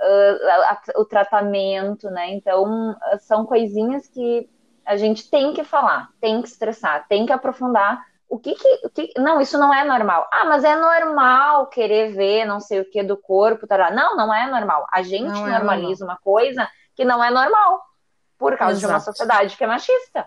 uh, 0.00 1.00
o 1.00 1.04
tratamento, 1.04 2.08
né? 2.10 2.30
Então, 2.30 2.96
são 3.20 3.44
coisinhas 3.44 4.06
que 4.06 4.48
a 4.86 4.96
gente 4.96 5.28
tem 5.30 5.52
que 5.52 5.62
falar, 5.62 6.08
tem 6.20 6.40
que 6.40 6.48
estressar, 6.48 7.06
tem 7.08 7.26
que 7.26 7.32
aprofundar. 7.32 8.02
O 8.28 8.38
que 8.38 8.54
que, 8.54 8.86
o 8.86 8.90
que 8.90 9.12
não, 9.18 9.40
isso 9.40 9.58
não 9.58 9.74
é 9.74 9.84
normal. 9.84 10.26
Ah, 10.32 10.46
mas 10.46 10.64
é 10.64 10.76
normal 10.76 11.66
querer 11.66 12.12
ver 12.12 12.44
não 12.44 12.60
sei 12.60 12.80
o 12.80 12.88
que 12.88 13.02
do 13.02 13.16
corpo, 13.16 13.66
tá 13.66 13.90
Não, 13.90 14.16
não 14.16 14.32
é 14.32 14.48
normal. 14.48 14.86
A 14.92 15.02
gente 15.02 15.28
não 15.28 15.46
é 15.46 15.58
normaliza 15.58 16.04
é 16.04 16.08
uma 16.08 16.16
coisa 16.16 16.68
que 16.94 17.04
não 17.04 17.22
é 17.22 17.30
normal 17.30 17.82
por 18.38 18.56
causa 18.56 18.78
Exato. 18.78 18.86
de 18.86 18.92
uma 18.92 19.00
sociedade 19.00 19.56
que 19.56 19.64
é 19.64 19.66
machista. 19.66 20.26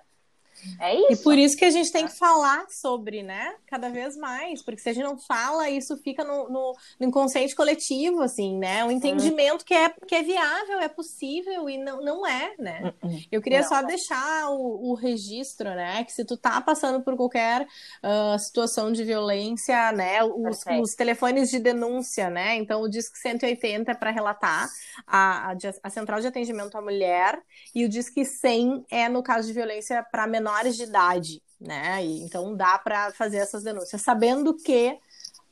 É 0.79 0.95
isso. 0.95 1.11
E 1.11 1.17
por 1.17 1.37
isso 1.37 1.57
que 1.57 1.65
a 1.65 1.69
gente 1.69 1.91
tem 1.91 2.05
que 2.05 2.17
falar 2.17 2.65
sobre, 2.69 3.23
né? 3.23 3.55
Cada 3.67 3.89
vez 3.89 4.15
mais. 4.15 4.63
Porque 4.63 4.81
se 4.81 4.89
a 4.89 4.93
gente 4.93 5.03
não 5.03 5.17
fala, 5.17 5.69
isso 5.69 5.97
fica 5.97 6.23
no, 6.23 6.49
no, 6.49 6.75
no 6.99 7.07
inconsciente 7.07 7.55
coletivo, 7.55 8.21
assim, 8.21 8.57
né? 8.57 8.85
O 8.85 8.91
entendimento 8.91 9.65
que, 9.65 9.73
é, 9.73 9.89
que 9.89 10.15
é 10.15 10.23
viável, 10.23 10.79
é 10.79 10.87
possível 10.87 11.69
e 11.69 11.77
não, 11.77 12.03
não 12.03 12.27
é, 12.27 12.53
né? 12.57 12.93
Uhum. 13.03 13.19
Eu 13.31 13.41
queria 13.41 13.61
não. 13.61 13.67
só 13.67 13.81
deixar 13.81 14.49
o, 14.51 14.91
o, 14.91 14.93
registro, 14.93 15.69
né? 15.69 16.03
Que 16.03 16.11
se 16.11 16.23
tu 16.23 16.37
tá 16.37 16.61
passando 16.61 17.03
por 17.03 17.15
qualquer 17.15 17.63
uh, 17.63 18.39
situação 18.39 18.91
de 18.91 19.03
violência, 19.03 19.91
né? 19.91 20.23
Os, 20.23 20.63
os, 20.81 20.95
telefones 20.95 21.49
de 21.49 21.59
denúncia, 21.59 22.29
né? 22.29 22.55
Então, 22.55 22.81
o 22.81 22.89
Disque 22.89 23.17
180 23.17 23.91
é 23.91 23.95
para 23.95 24.11
relatar 24.11 24.69
a, 25.05 25.51
a, 25.51 25.55
a 25.83 25.89
central 25.89 26.21
de 26.21 26.27
atendimento 26.27 26.77
à 26.77 26.81
mulher 26.81 27.41
e 27.75 27.85
o 27.85 27.89
Disque 27.89 28.23
100 28.23 28.85
é 28.89 29.09
no 29.09 29.23
caso 29.23 29.47
de 29.47 29.53
violência 29.53 30.03
para 30.11 30.27
menor 30.27 30.42
menores 30.43 30.75
de 30.75 30.83
idade, 30.83 31.41
né? 31.59 32.03
E, 32.03 32.21
então 32.21 32.55
dá 32.55 32.77
para 32.77 33.11
fazer 33.13 33.37
essas 33.37 33.63
denúncias, 33.63 34.01
sabendo 34.01 34.53
que 34.53 34.97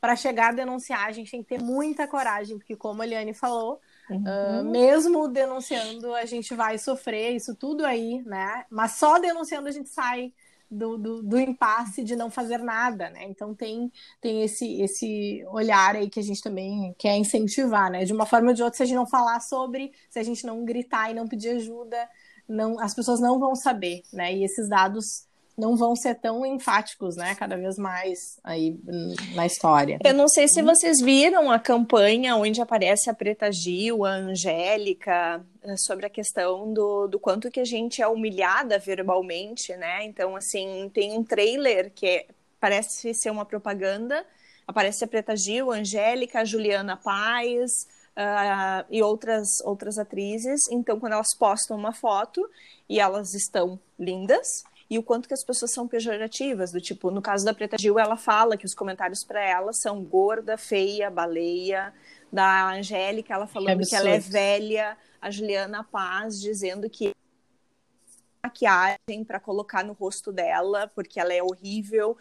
para 0.01 0.15
chegar 0.15 0.49
a 0.49 0.53
denunciar 0.53 1.07
a 1.07 1.11
gente 1.11 1.31
tem 1.31 1.43
que 1.43 1.49
ter 1.49 1.61
muita 1.61 2.07
coragem, 2.07 2.57
porque 2.57 2.75
como 2.75 3.01
a 3.01 3.05
Eliane 3.05 3.33
falou, 3.33 3.79
uhum. 4.09 4.23
uh, 4.23 4.63
mesmo 4.63 5.27
denunciando 5.27 6.13
a 6.13 6.25
gente 6.25 6.53
vai 6.55 6.77
sofrer 6.77 7.35
isso 7.35 7.55
tudo 7.55 7.85
aí, 7.85 8.21
né? 8.25 8.65
Mas 8.69 8.93
só 8.93 9.19
denunciando 9.19 9.69
a 9.69 9.71
gente 9.71 9.89
sai 9.89 10.33
do, 10.69 10.97
do, 10.97 11.21
do, 11.21 11.37
impasse 11.37 12.01
de 12.01 12.15
não 12.15 12.31
fazer 12.31 12.57
nada, 12.57 13.09
né? 13.09 13.25
Então 13.25 13.53
tem, 13.53 13.91
tem 14.21 14.41
esse, 14.41 14.81
esse 14.81 15.45
olhar 15.49 15.95
aí 15.97 16.09
que 16.09 16.19
a 16.19 16.23
gente 16.23 16.41
também 16.41 16.95
quer 16.97 17.17
incentivar, 17.17 17.91
né? 17.91 18.05
De 18.05 18.13
uma 18.13 18.25
forma 18.25 18.49
ou 18.49 18.53
de 18.53 18.63
outra, 18.63 18.77
se 18.77 18.83
a 18.83 18.85
gente 18.85 18.95
não 18.95 19.05
falar 19.05 19.41
sobre, 19.41 19.91
se 20.09 20.17
a 20.17 20.23
gente 20.23 20.45
não 20.45 20.63
gritar 20.63 21.11
e 21.11 21.13
não 21.13 21.27
pedir 21.27 21.49
ajuda, 21.49 21.97
não, 22.51 22.79
as 22.79 22.93
pessoas 22.93 23.19
não 23.19 23.39
vão 23.39 23.55
saber, 23.55 24.03
né? 24.11 24.33
E 24.33 24.43
esses 24.43 24.69
dados 24.69 25.25
não 25.57 25.75
vão 25.75 25.95
ser 25.95 26.15
tão 26.15 26.45
enfáticos, 26.45 27.15
né? 27.15 27.35
Cada 27.35 27.55
vez 27.55 27.77
mais 27.77 28.39
aí 28.43 28.79
na 29.35 29.45
história. 29.45 29.99
Eu 30.03 30.13
não 30.13 30.27
sei 30.27 30.47
se 30.47 30.61
vocês 30.61 30.99
viram 30.99 31.51
a 31.51 31.59
campanha 31.59 32.35
onde 32.35 32.61
aparece 32.61 33.09
a 33.09 33.13
Preta 33.13 33.51
Gil, 33.51 34.05
a 34.05 34.11
Angélica, 34.11 35.45
eh, 35.63 35.77
sobre 35.77 36.05
a 36.05 36.09
questão 36.09 36.73
do, 36.73 37.07
do 37.07 37.19
quanto 37.19 37.51
que 37.51 37.59
a 37.59 37.65
gente 37.65 38.01
é 38.01 38.07
humilhada 38.07 38.79
verbalmente, 38.79 39.75
né? 39.75 40.03
Então, 40.05 40.35
assim, 40.35 40.89
tem 40.93 41.17
um 41.17 41.23
trailer 41.23 41.91
que 41.93 42.07
é, 42.07 42.25
parece 42.59 43.13
ser 43.13 43.29
uma 43.29 43.45
propaganda. 43.45 44.25
Aparece 44.67 45.03
a 45.03 45.07
Preta 45.07 45.35
Gil, 45.35 45.71
a 45.71 45.75
Angélica, 45.75 46.39
a 46.39 46.45
Juliana 46.45 46.95
Paz, 46.95 47.87
uh, 48.17 48.85
e 48.89 49.01
outras, 49.01 49.59
outras 49.63 49.97
atrizes. 49.97 50.61
Então, 50.69 50.99
quando 50.99 51.13
elas 51.13 51.35
postam 51.37 51.77
uma 51.77 51.93
foto 51.93 52.47
e 52.87 52.99
elas 52.99 53.33
estão 53.33 53.79
lindas, 53.97 54.63
e 54.89 54.97
o 54.97 55.03
quanto 55.03 55.27
que 55.27 55.33
as 55.33 55.43
pessoas 55.43 55.71
são 55.71 55.87
pejorativas, 55.87 56.71
do 56.71 56.81
tipo, 56.81 57.09
no 57.11 57.21
caso 57.21 57.45
da 57.45 57.53
Preta 57.53 57.77
Gil, 57.79 57.97
ela 57.97 58.17
fala 58.17 58.57
que 58.57 58.65
os 58.65 58.73
comentários 58.73 59.23
para 59.23 59.41
ela 59.41 59.71
são 59.71 60.03
gorda, 60.03 60.57
feia, 60.57 61.09
baleia. 61.09 61.93
Da 62.29 62.71
Angélica, 62.71 63.33
ela 63.33 63.45
falando 63.45 63.81
que, 63.81 63.89
que 63.89 63.95
ela 63.95 64.09
é 64.09 64.19
velha. 64.19 64.97
A 65.21 65.29
Juliana 65.29 65.83
Paz 65.83 66.39
dizendo 66.39 66.89
que 66.89 67.13
maquiagem 68.43 69.23
para 69.25 69.39
colocar 69.39 69.83
no 69.83 69.93
rosto 69.93 70.31
dela, 70.31 70.89
porque 70.95 71.19
ela 71.19 71.33
é 71.33 71.43
horrível. 71.43 72.17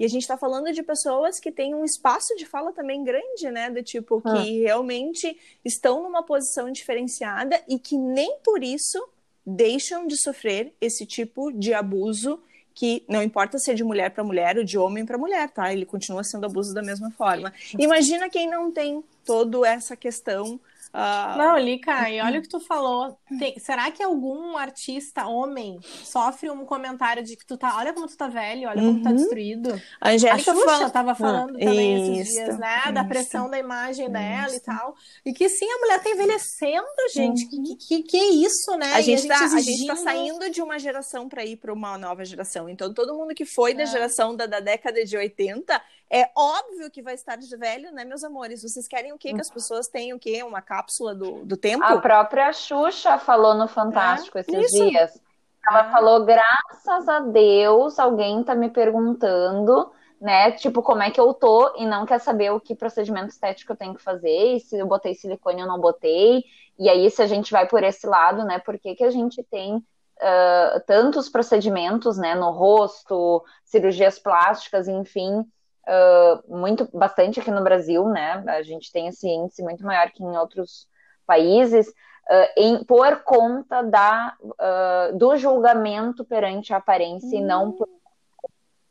E 0.00 0.04
a 0.06 0.08
gente 0.08 0.22
está 0.22 0.38
falando 0.38 0.72
de 0.72 0.82
pessoas 0.82 1.38
que 1.38 1.52
têm 1.52 1.74
um 1.74 1.84
espaço 1.84 2.34
de 2.34 2.46
fala 2.46 2.72
também 2.72 3.04
grande, 3.04 3.50
né? 3.50 3.68
Do 3.68 3.82
tipo, 3.82 4.22
que 4.22 4.28
ah. 4.28 4.64
realmente 4.64 5.38
estão 5.62 6.02
numa 6.02 6.22
posição 6.22 6.72
diferenciada 6.72 7.62
e 7.68 7.78
que 7.78 7.98
nem 7.98 8.38
por 8.42 8.64
isso 8.64 8.98
deixam 9.44 10.06
de 10.06 10.16
sofrer 10.16 10.72
esse 10.80 11.04
tipo 11.04 11.52
de 11.52 11.74
abuso 11.74 12.40
que 12.74 13.04
não 13.06 13.22
importa 13.22 13.58
se 13.58 13.70
é 13.70 13.74
de 13.74 13.84
mulher 13.84 14.10
para 14.10 14.24
mulher 14.24 14.56
ou 14.56 14.64
de 14.64 14.78
homem 14.78 15.04
para 15.04 15.18
mulher, 15.18 15.50
tá? 15.50 15.70
Ele 15.70 15.84
continua 15.84 16.24
sendo 16.24 16.46
abuso 16.46 16.72
da 16.72 16.82
mesma 16.82 17.10
forma. 17.10 17.52
Imagina 17.78 18.30
quem 18.30 18.48
não 18.48 18.72
tem 18.72 19.04
toda 19.22 19.68
essa 19.68 19.94
questão 19.94 20.58
Uh... 20.92 21.38
Não, 21.38 21.56
Lica, 21.56 22.10
e 22.10 22.20
olha 22.20 22.40
o 22.40 22.42
que 22.42 22.48
tu 22.48 22.58
falou. 22.58 23.16
Tem... 23.38 23.56
será 23.60 23.90
que 23.92 24.02
algum 24.02 24.56
artista 24.56 25.26
homem 25.26 25.78
sofre 25.82 26.50
um 26.50 26.64
comentário 26.64 27.22
de 27.22 27.36
que 27.36 27.46
tu 27.46 27.56
tá. 27.56 27.76
Olha 27.76 27.92
como 27.92 28.08
tu 28.08 28.16
tá 28.16 28.26
velho, 28.26 28.68
olha 28.68 28.82
como 28.82 28.98
tu 28.98 29.04
tá 29.04 29.10
uhum. 29.10 29.16
destruído? 29.16 29.82
A 30.00 30.10
Angélica 30.10 30.52
fala... 30.52 30.90
tava 30.90 31.14
falando 31.14 31.56
ah, 31.56 31.60
também 31.60 32.12
isso, 32.12 32.20
esses 32.20 32.34
dias, 32.34 32.58
né? 32.58 32.80
Isso, 32.84 32.92
da 32.92 33.04
pressão 33.04 33.48
da 33.48 33.58
imagem 33.58 34.06
isso. 34.06 34.12
dela 34.12 34.54
e 34.54 34.60
tal. 34.60 34.94
E 35.24 35.32
que 35.32 35.48
sim, 35.48 35.70
a 35.70 35.78
mulher 35.78 36.02
tá 36.02 36.10
envelhecendo, 36.10 36.86
gente. 37.14 37.44
Uhum. 37.44 37.62
Que, 37.62 37.76
que, 37.76 38.02
que 38.02 38.16
é 38.16 38.28
isso, 38.30 38.76
né? 38.76 38.94
A 38.94 39.00
gente, 39.00 39.30
a, 39.30 39.38
tá, 39.38 39.44
a 39.44 39.60
gente 39.60 39.86
tá 39.86 39.96
saindo 39.96 40.50
de 40.50 40.60
uma 40.60 40.78
geração 40.78 41.28
para 41.28 41.44
ir 41.44 41.56
para 41.56 41.72
uma 41.72 41.96
nova 41.96 42.24
geração. 42.24 42.68
Então, 42.68 42.92
todo 42.92 43.14
mundo 43.14 43.32
que 43.32 43.44
foi 43.44 43.72
é. 43.72 43.74
da 43.74 43.84
geração 43.84 44.34
da, 44.34 44.46
da 44.46 44.58
década 44.58 45.04
de 45.04 45.16
80 45.16 45.80
é 46.12 46.28
óbvio 46.36 46.90
que 46.90 47.02
vai 47.02 47.14
estar 47.14 47.36
de 47.36 47.56
velho, 47.56 47.92
né, 47.92 48.04
meus 48.04 48.24
amores? 48.24 48.62
Vocês 48.62 48.88
querem 48.88 49.12
o 49.12 49.18
quê? 49.18 49.32
Que 49.32 49.40
as 49.40 49.48
pessoas 49.48 49.86
tenham 49.86 50.16
o 50.16 50.20
quê? 50.20 50.42
Uma 50.42 50.60
cápsula 50.60 51.14
do, 51.14 51.44
do 51.44 51.56
tempo? 51.56 51.84
A 51.84 52.00
própria 52.00 52.52
Xuxa 52.52 53.16
falou 53.16 53.54
no 53.54 53.68
Fantástico 53.68 54.36
é, 54.36 54.40
esses 54.40 54.72
isso. 54.72 54.88
dias. 54.88 55.22
Ela 55.68 55.86
é. 55.86 55.90
falou, 55.92 56.24
graças 56.24 57.08
a 57.08 57.20
Deus, 57.20 57.96
alguém 58.00 58.42
tá 58.42 58.56
me 58.56 58.68
perguntando, 58.68 59.92
né? 60.20 60.50
Tipo, 60.50 60.82
como 60.82 61.00
é 61.00 61.12
que 61.12 61.20
eu 61.20 61.32
tô 61.32 61.76
e 61.76 61.86
não 61.86 62.04
quer 62.04 62.18
saber 62.18 62.50
o 62.50 62.58
que 62.58 62.74
procedimento 62.74 63.28
estético 63.28 63.72
eu 63.72 63.76
tenho 63.76 63.94
que 63.94 64.02
fazer, 64.02 64.56
e 64.56 64.60
se 64.60 64.76
eu 64.76 64.88
botei 64.88 65.14
silicone 65.14 65.62
ou 65.62 65.68
não 65.68 65.78
botei. 65.78 66.42
E 66.76 66.88
aí, 66.88 67.08
se 67.08 67.22
a 67.22 67.26
gente 67.26 67.52
vai 67.52 67.68
por 67.68 67.84
esse 67.84 68.04
lado, 68.06 68.44
né? 68.44 68.58
Por 68.58 68.76
que, 68.80 68.96
que 68.96 69.04
a 69.04 69.10
gente 69.10 69.44
tem 69.44 69.76
uh, 69.76 70.80
tantos 70.88 71.28
procedimentos, 71.28 72.18
né? 72.18 72.34
No 72.34 72.50
rosto, 72.50 73.44
cirurgias 73.64 74.18
plásticas, 74.18 74.88
enfim 74.88 75.46
uh, 75.86 76.58
muito 76.58 76.88
bastante 76.96 77.40
aqui 77.40 77.50
no 77.50 77.62
Brasil, 77.62 78.08
né? 78.08 78.42
A 78.46 78.62
gente 78.62 78.92
tem 78.92 79.08
esse 79.08 79.28
índice 79.28 79.62
muito 79.62 79.84
maior 79.84 80.10
que 80.10 80.22
em 80.22 80.36
outros 80.36 80.88
países, 81.26 81.88
uh, 81.88 82.52
em, 82.56 82.84
por 82.84 83.22
conta 83.22 83.82
da, 83.82 84.36
uh, 84.42 85.16
do 85.16 85.36
julgamento 85.36 86.24
perante 86.24 86.72
a 86.72 86.78
aparência 86.78 87.36
e 87.36 87.40
não 87.40 87.72
por, 87.72 87.88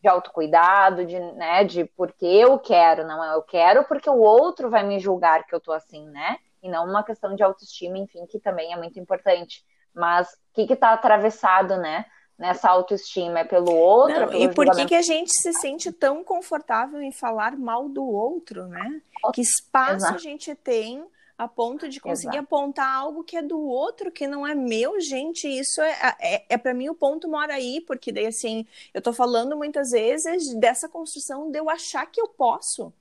de 0.02 0.08
autocuidado, 0.08 1.06
de, 1.06 1.20
né, 1.20 1.64
de 1.64 1.84
porque 1.84 2.26
eu 2.26 2.58
quero, 2.58 3.06
não 3.06 3.24
é 3.24 3.36
eu 3.36 3.42
quero 3.42 3.84
porque 3.84 4.10
o 4.10 4.20
outro 4.20 4.70
vai 4.70 4.84
me 4.84 4.98
julgar 5.00 5.46
que 5.46 5.54
eu 5.54 5.60
tô 5.60 5.74
assim, 5.74 6.08
né? 6.10 6.38
E 6.64 6.70
não 6.70 6.86
uma 6.86 7.04
questão 7.04 7.36
de 7.36 7.44
autoestima, 7.44 7.98
enfim, 7.98 8.26
que 8.26 8.40
também 8.40 8.74
é 8.74 8.78
muito 8.78 9.00
importante. 9.00 9.64
Mas 9.94 10.30
o 10.30 10.38
que 10.54 10.68
que 10.68 10.76
tá 10.76 10.94
atravessado, 10.94 11.78
né? 11.78 12.06
Nessa 12.40 12.70
autoestima? 12.70 13.40
É 13.40 13.44
pelo 13.44 13.76
outro? 13.76 14.16
Não, 14.16 14.24
é 14.24 14.28
pelo 14.28 14.44
e 14.44 14.54
por 14.54 14.72
que, 14.72 14.86
que 14.86 14.96
a 14.96 15.02
gente 15.02 15.32
se 15.32 15.52
sente 15.54 15.92
tão 15.92 16.24
confortável 16.24 17.02
em 17.02 17.12
falar 17.12 17.58
mal 17.58 17.90
do 17.90 18.04
outro, 18.04 18.68
né? 18.68 19.02
Que 19.34 19.42
espaço 19.42 19.98
Exato. 19.98 20.16
a 20.16 20.18
gente 20.18 20.56
tem 20.56 21.06
a 21.38 21.48
ponto 21.48 21.88
de 21.88 22.02
conseguir 22.02 22.38
Exato. 22.38 22.56
apontar 22.56 22.94
algo 22.94 23.24
que 23.24 23.38
é 23.38 23.42
do 23.42 23.60
outro, 23.60 24.12
que 24.12 24.28
não 24.28 24.46
é 24.46 24.56
meu, 24.56 25.00
gente. 25.00 25.48
Isso 25.48 25.82
é, 25.82 26.16
é, 26.20 26.46
é 26.50 26.58
para 26.58 26.74
mim 26.74 26.90
o 26.90 26.96
ponto 26.96 27.30
mora 27.30 27.54
aí, 27.54 27.82
porque 27.82 28.12
daí 28.12 28.26
assim, 28.26 28.66
eu 28.94 29.02
tô 29.02 29.14
falando 29.14 29.56
muitas 29.56 29.92
vezes 29.92 30.54
dessa 30.56 30.90
construção 30.90 31.52
de 31.52 31.60
eu 31.60 31.70
achar 31.70 32.06
que 32.06 32.20
eu 32.20 32.28
posso 32.28 32.94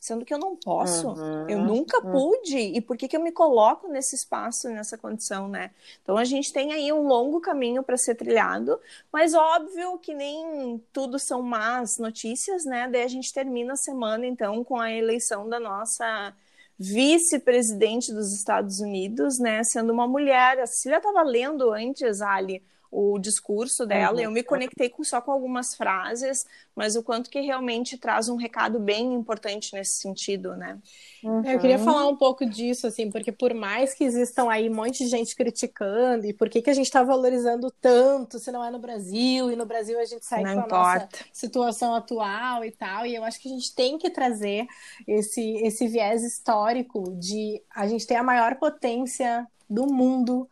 sendo 0.00 0.24
que 0.24 0.32
eu 0.32 0.38
não 0.38 0.54
posso, 0.54 1.08
uhum, 1.08 1.48
eu 1.48 1.58
nunca 1.58 2.04
uhum. 2.04 2.12
pude, 2.12 2.58
e 2.58 2.80
por 2.80 2.96
que, 2.96 3.08
que 3.08 3.16
eu 3.16 3.22
me 3.22 3.32
coloco 3.32 3.88
nesse 3.88 4.14
espaço, 4.14 4.68
nessa 4.68 4.96
condição, 4.96 5.48
né? 5.48 5.70
Então 6.02 6.16
a 6.16 6.24
gente 6.24 6.52
tem 6.52 6.72
aí 6.72 6.92
um 6.92 7.06
longo 7.06 7.40
caminho 7.40 7.82
para 7.82 7.96
ser 7.96 8.14
trilhado, 8.14 8.78
mas 9.12 9.34
óbvio 9.34 9.98
que 9.98 10.14
nem 10.14 10.80
tudo 10.92 11.18
são 11.18 11.42
más 11.42 11.98
notícias, 11.98 12.64
né? 12.64 12.88
Daí 12.88 13.02
a 13.02 13.08
gente 13.08 13.32
termina 13.32 13.72
a 13.72 13.76
semana, 13.76 14.26
então, 14.26 14.62
com 14.62 14.78
a 14.80 14.92
eleição 14.92 15.48
da 15.48 15.58
nossa 15.58 16.34
vice-presidente 16.78 18.12
dos 18.12 18.32
Estados 18.32 18.80
Unidos, 18.80 19.38
né? 19.38 19.64
Sendo 19.64 19.92
uma 19.92 20.06
mulher. 20.06 20.60
A 20.60 20.66
Cecília 20.66 20.98
estava 20.98 21.22
lendo 21.22 21.72
antes, 21.72 22.20
Ali, 22.20 22.62
o 22.96 23.18
discurso 23.18 23.84
dela. 23.84 24.16
Uhum. 24.16 24.22
Eu 24.22 24.30
me 24.30 24.42
conectei 24.42 24.88
com, 24.88 25.04
só 25.04 25.20
com 25.20 25.30
algumas 25.30 25.74
frases, 25.74 26.46
mas 26.74 26.96
o 26.96 27.02
quanto 27.02 27.28
que 27.28 27.38
realmente 27.40 27.98
traz 27.98 28.30
um 28.30 28.36
recado 28.36 28.80
bem 28.80 29.12
importante 29.12 29.74
nesse 29.74 29.96
sentido, 29.96 30.56
né? 30.56 30.78
Uhum. 31.22 31.44
Eu 31.44 31.58
queria 31.58 31.78
falar 31.78 32.08
um 32.08 32.16
pouco 32.16 32.46
disso, 32.46 32.86
assim, 32.86 33.10
porque 33.10 33.30
por 33.30 33.52
mais 33.52 33.92
que 33.92 34.02
existam 34.02 34.50
aí 34.50 34.70
um 34.70 34.74
monte 34.74 35.04
de 35.04 35.10
gente 35.10 35.36
criticando, 35.36 36.24
e 36.24 36.32
por 36.32 36.48
que, 36.48 36.62
que 36.62 36.70
a 36.70 36.72
gente 36.72 36.86
está 36.86 37.02
valorizando 37.02 37.70
tanto 37.70 38.38
se 38.38 38.50
não 38.50 38.64
é 38.64 38.70
no 38.70 38.78
Brasil, 38.78 39.50
e 39.50 39.56
no 39.56 39.66
Brasil 39.66 40.00
a 40.00 40.04
gente 40.06 40.24
sai 40.24 40.42
não 40.42 40.54
com 40.54 40.60
importa. 40.60 40.78
a 40.78 40.94
nossa 40.94 41.08
situação 41.34 41.94
atual 41.94 42.64
e 42.64 42.70
tal, 42.70 43.04
e 43.04 43.14
eu 43.14 43.24
acho 43.24 43.38
que 43.38 43.48
a 43.48 43.52
gente 43.52 43.74
tem 43.74 43.98
que 43.98 44.08
trazer 44.08 44.66
esse, 45.06 45.58
esse 45.58 45.86
viés 45.86 46.24
histórico 46.24 47.14
de 47.18 47.60
a 47.74 47.86
gente 47.86 48.06
ter 48.06 48.14
a 48.14 48.22
maior 48.22 48.54
potência 48.54 49.46
do 49.68 49.86
mundo 49.86 50.48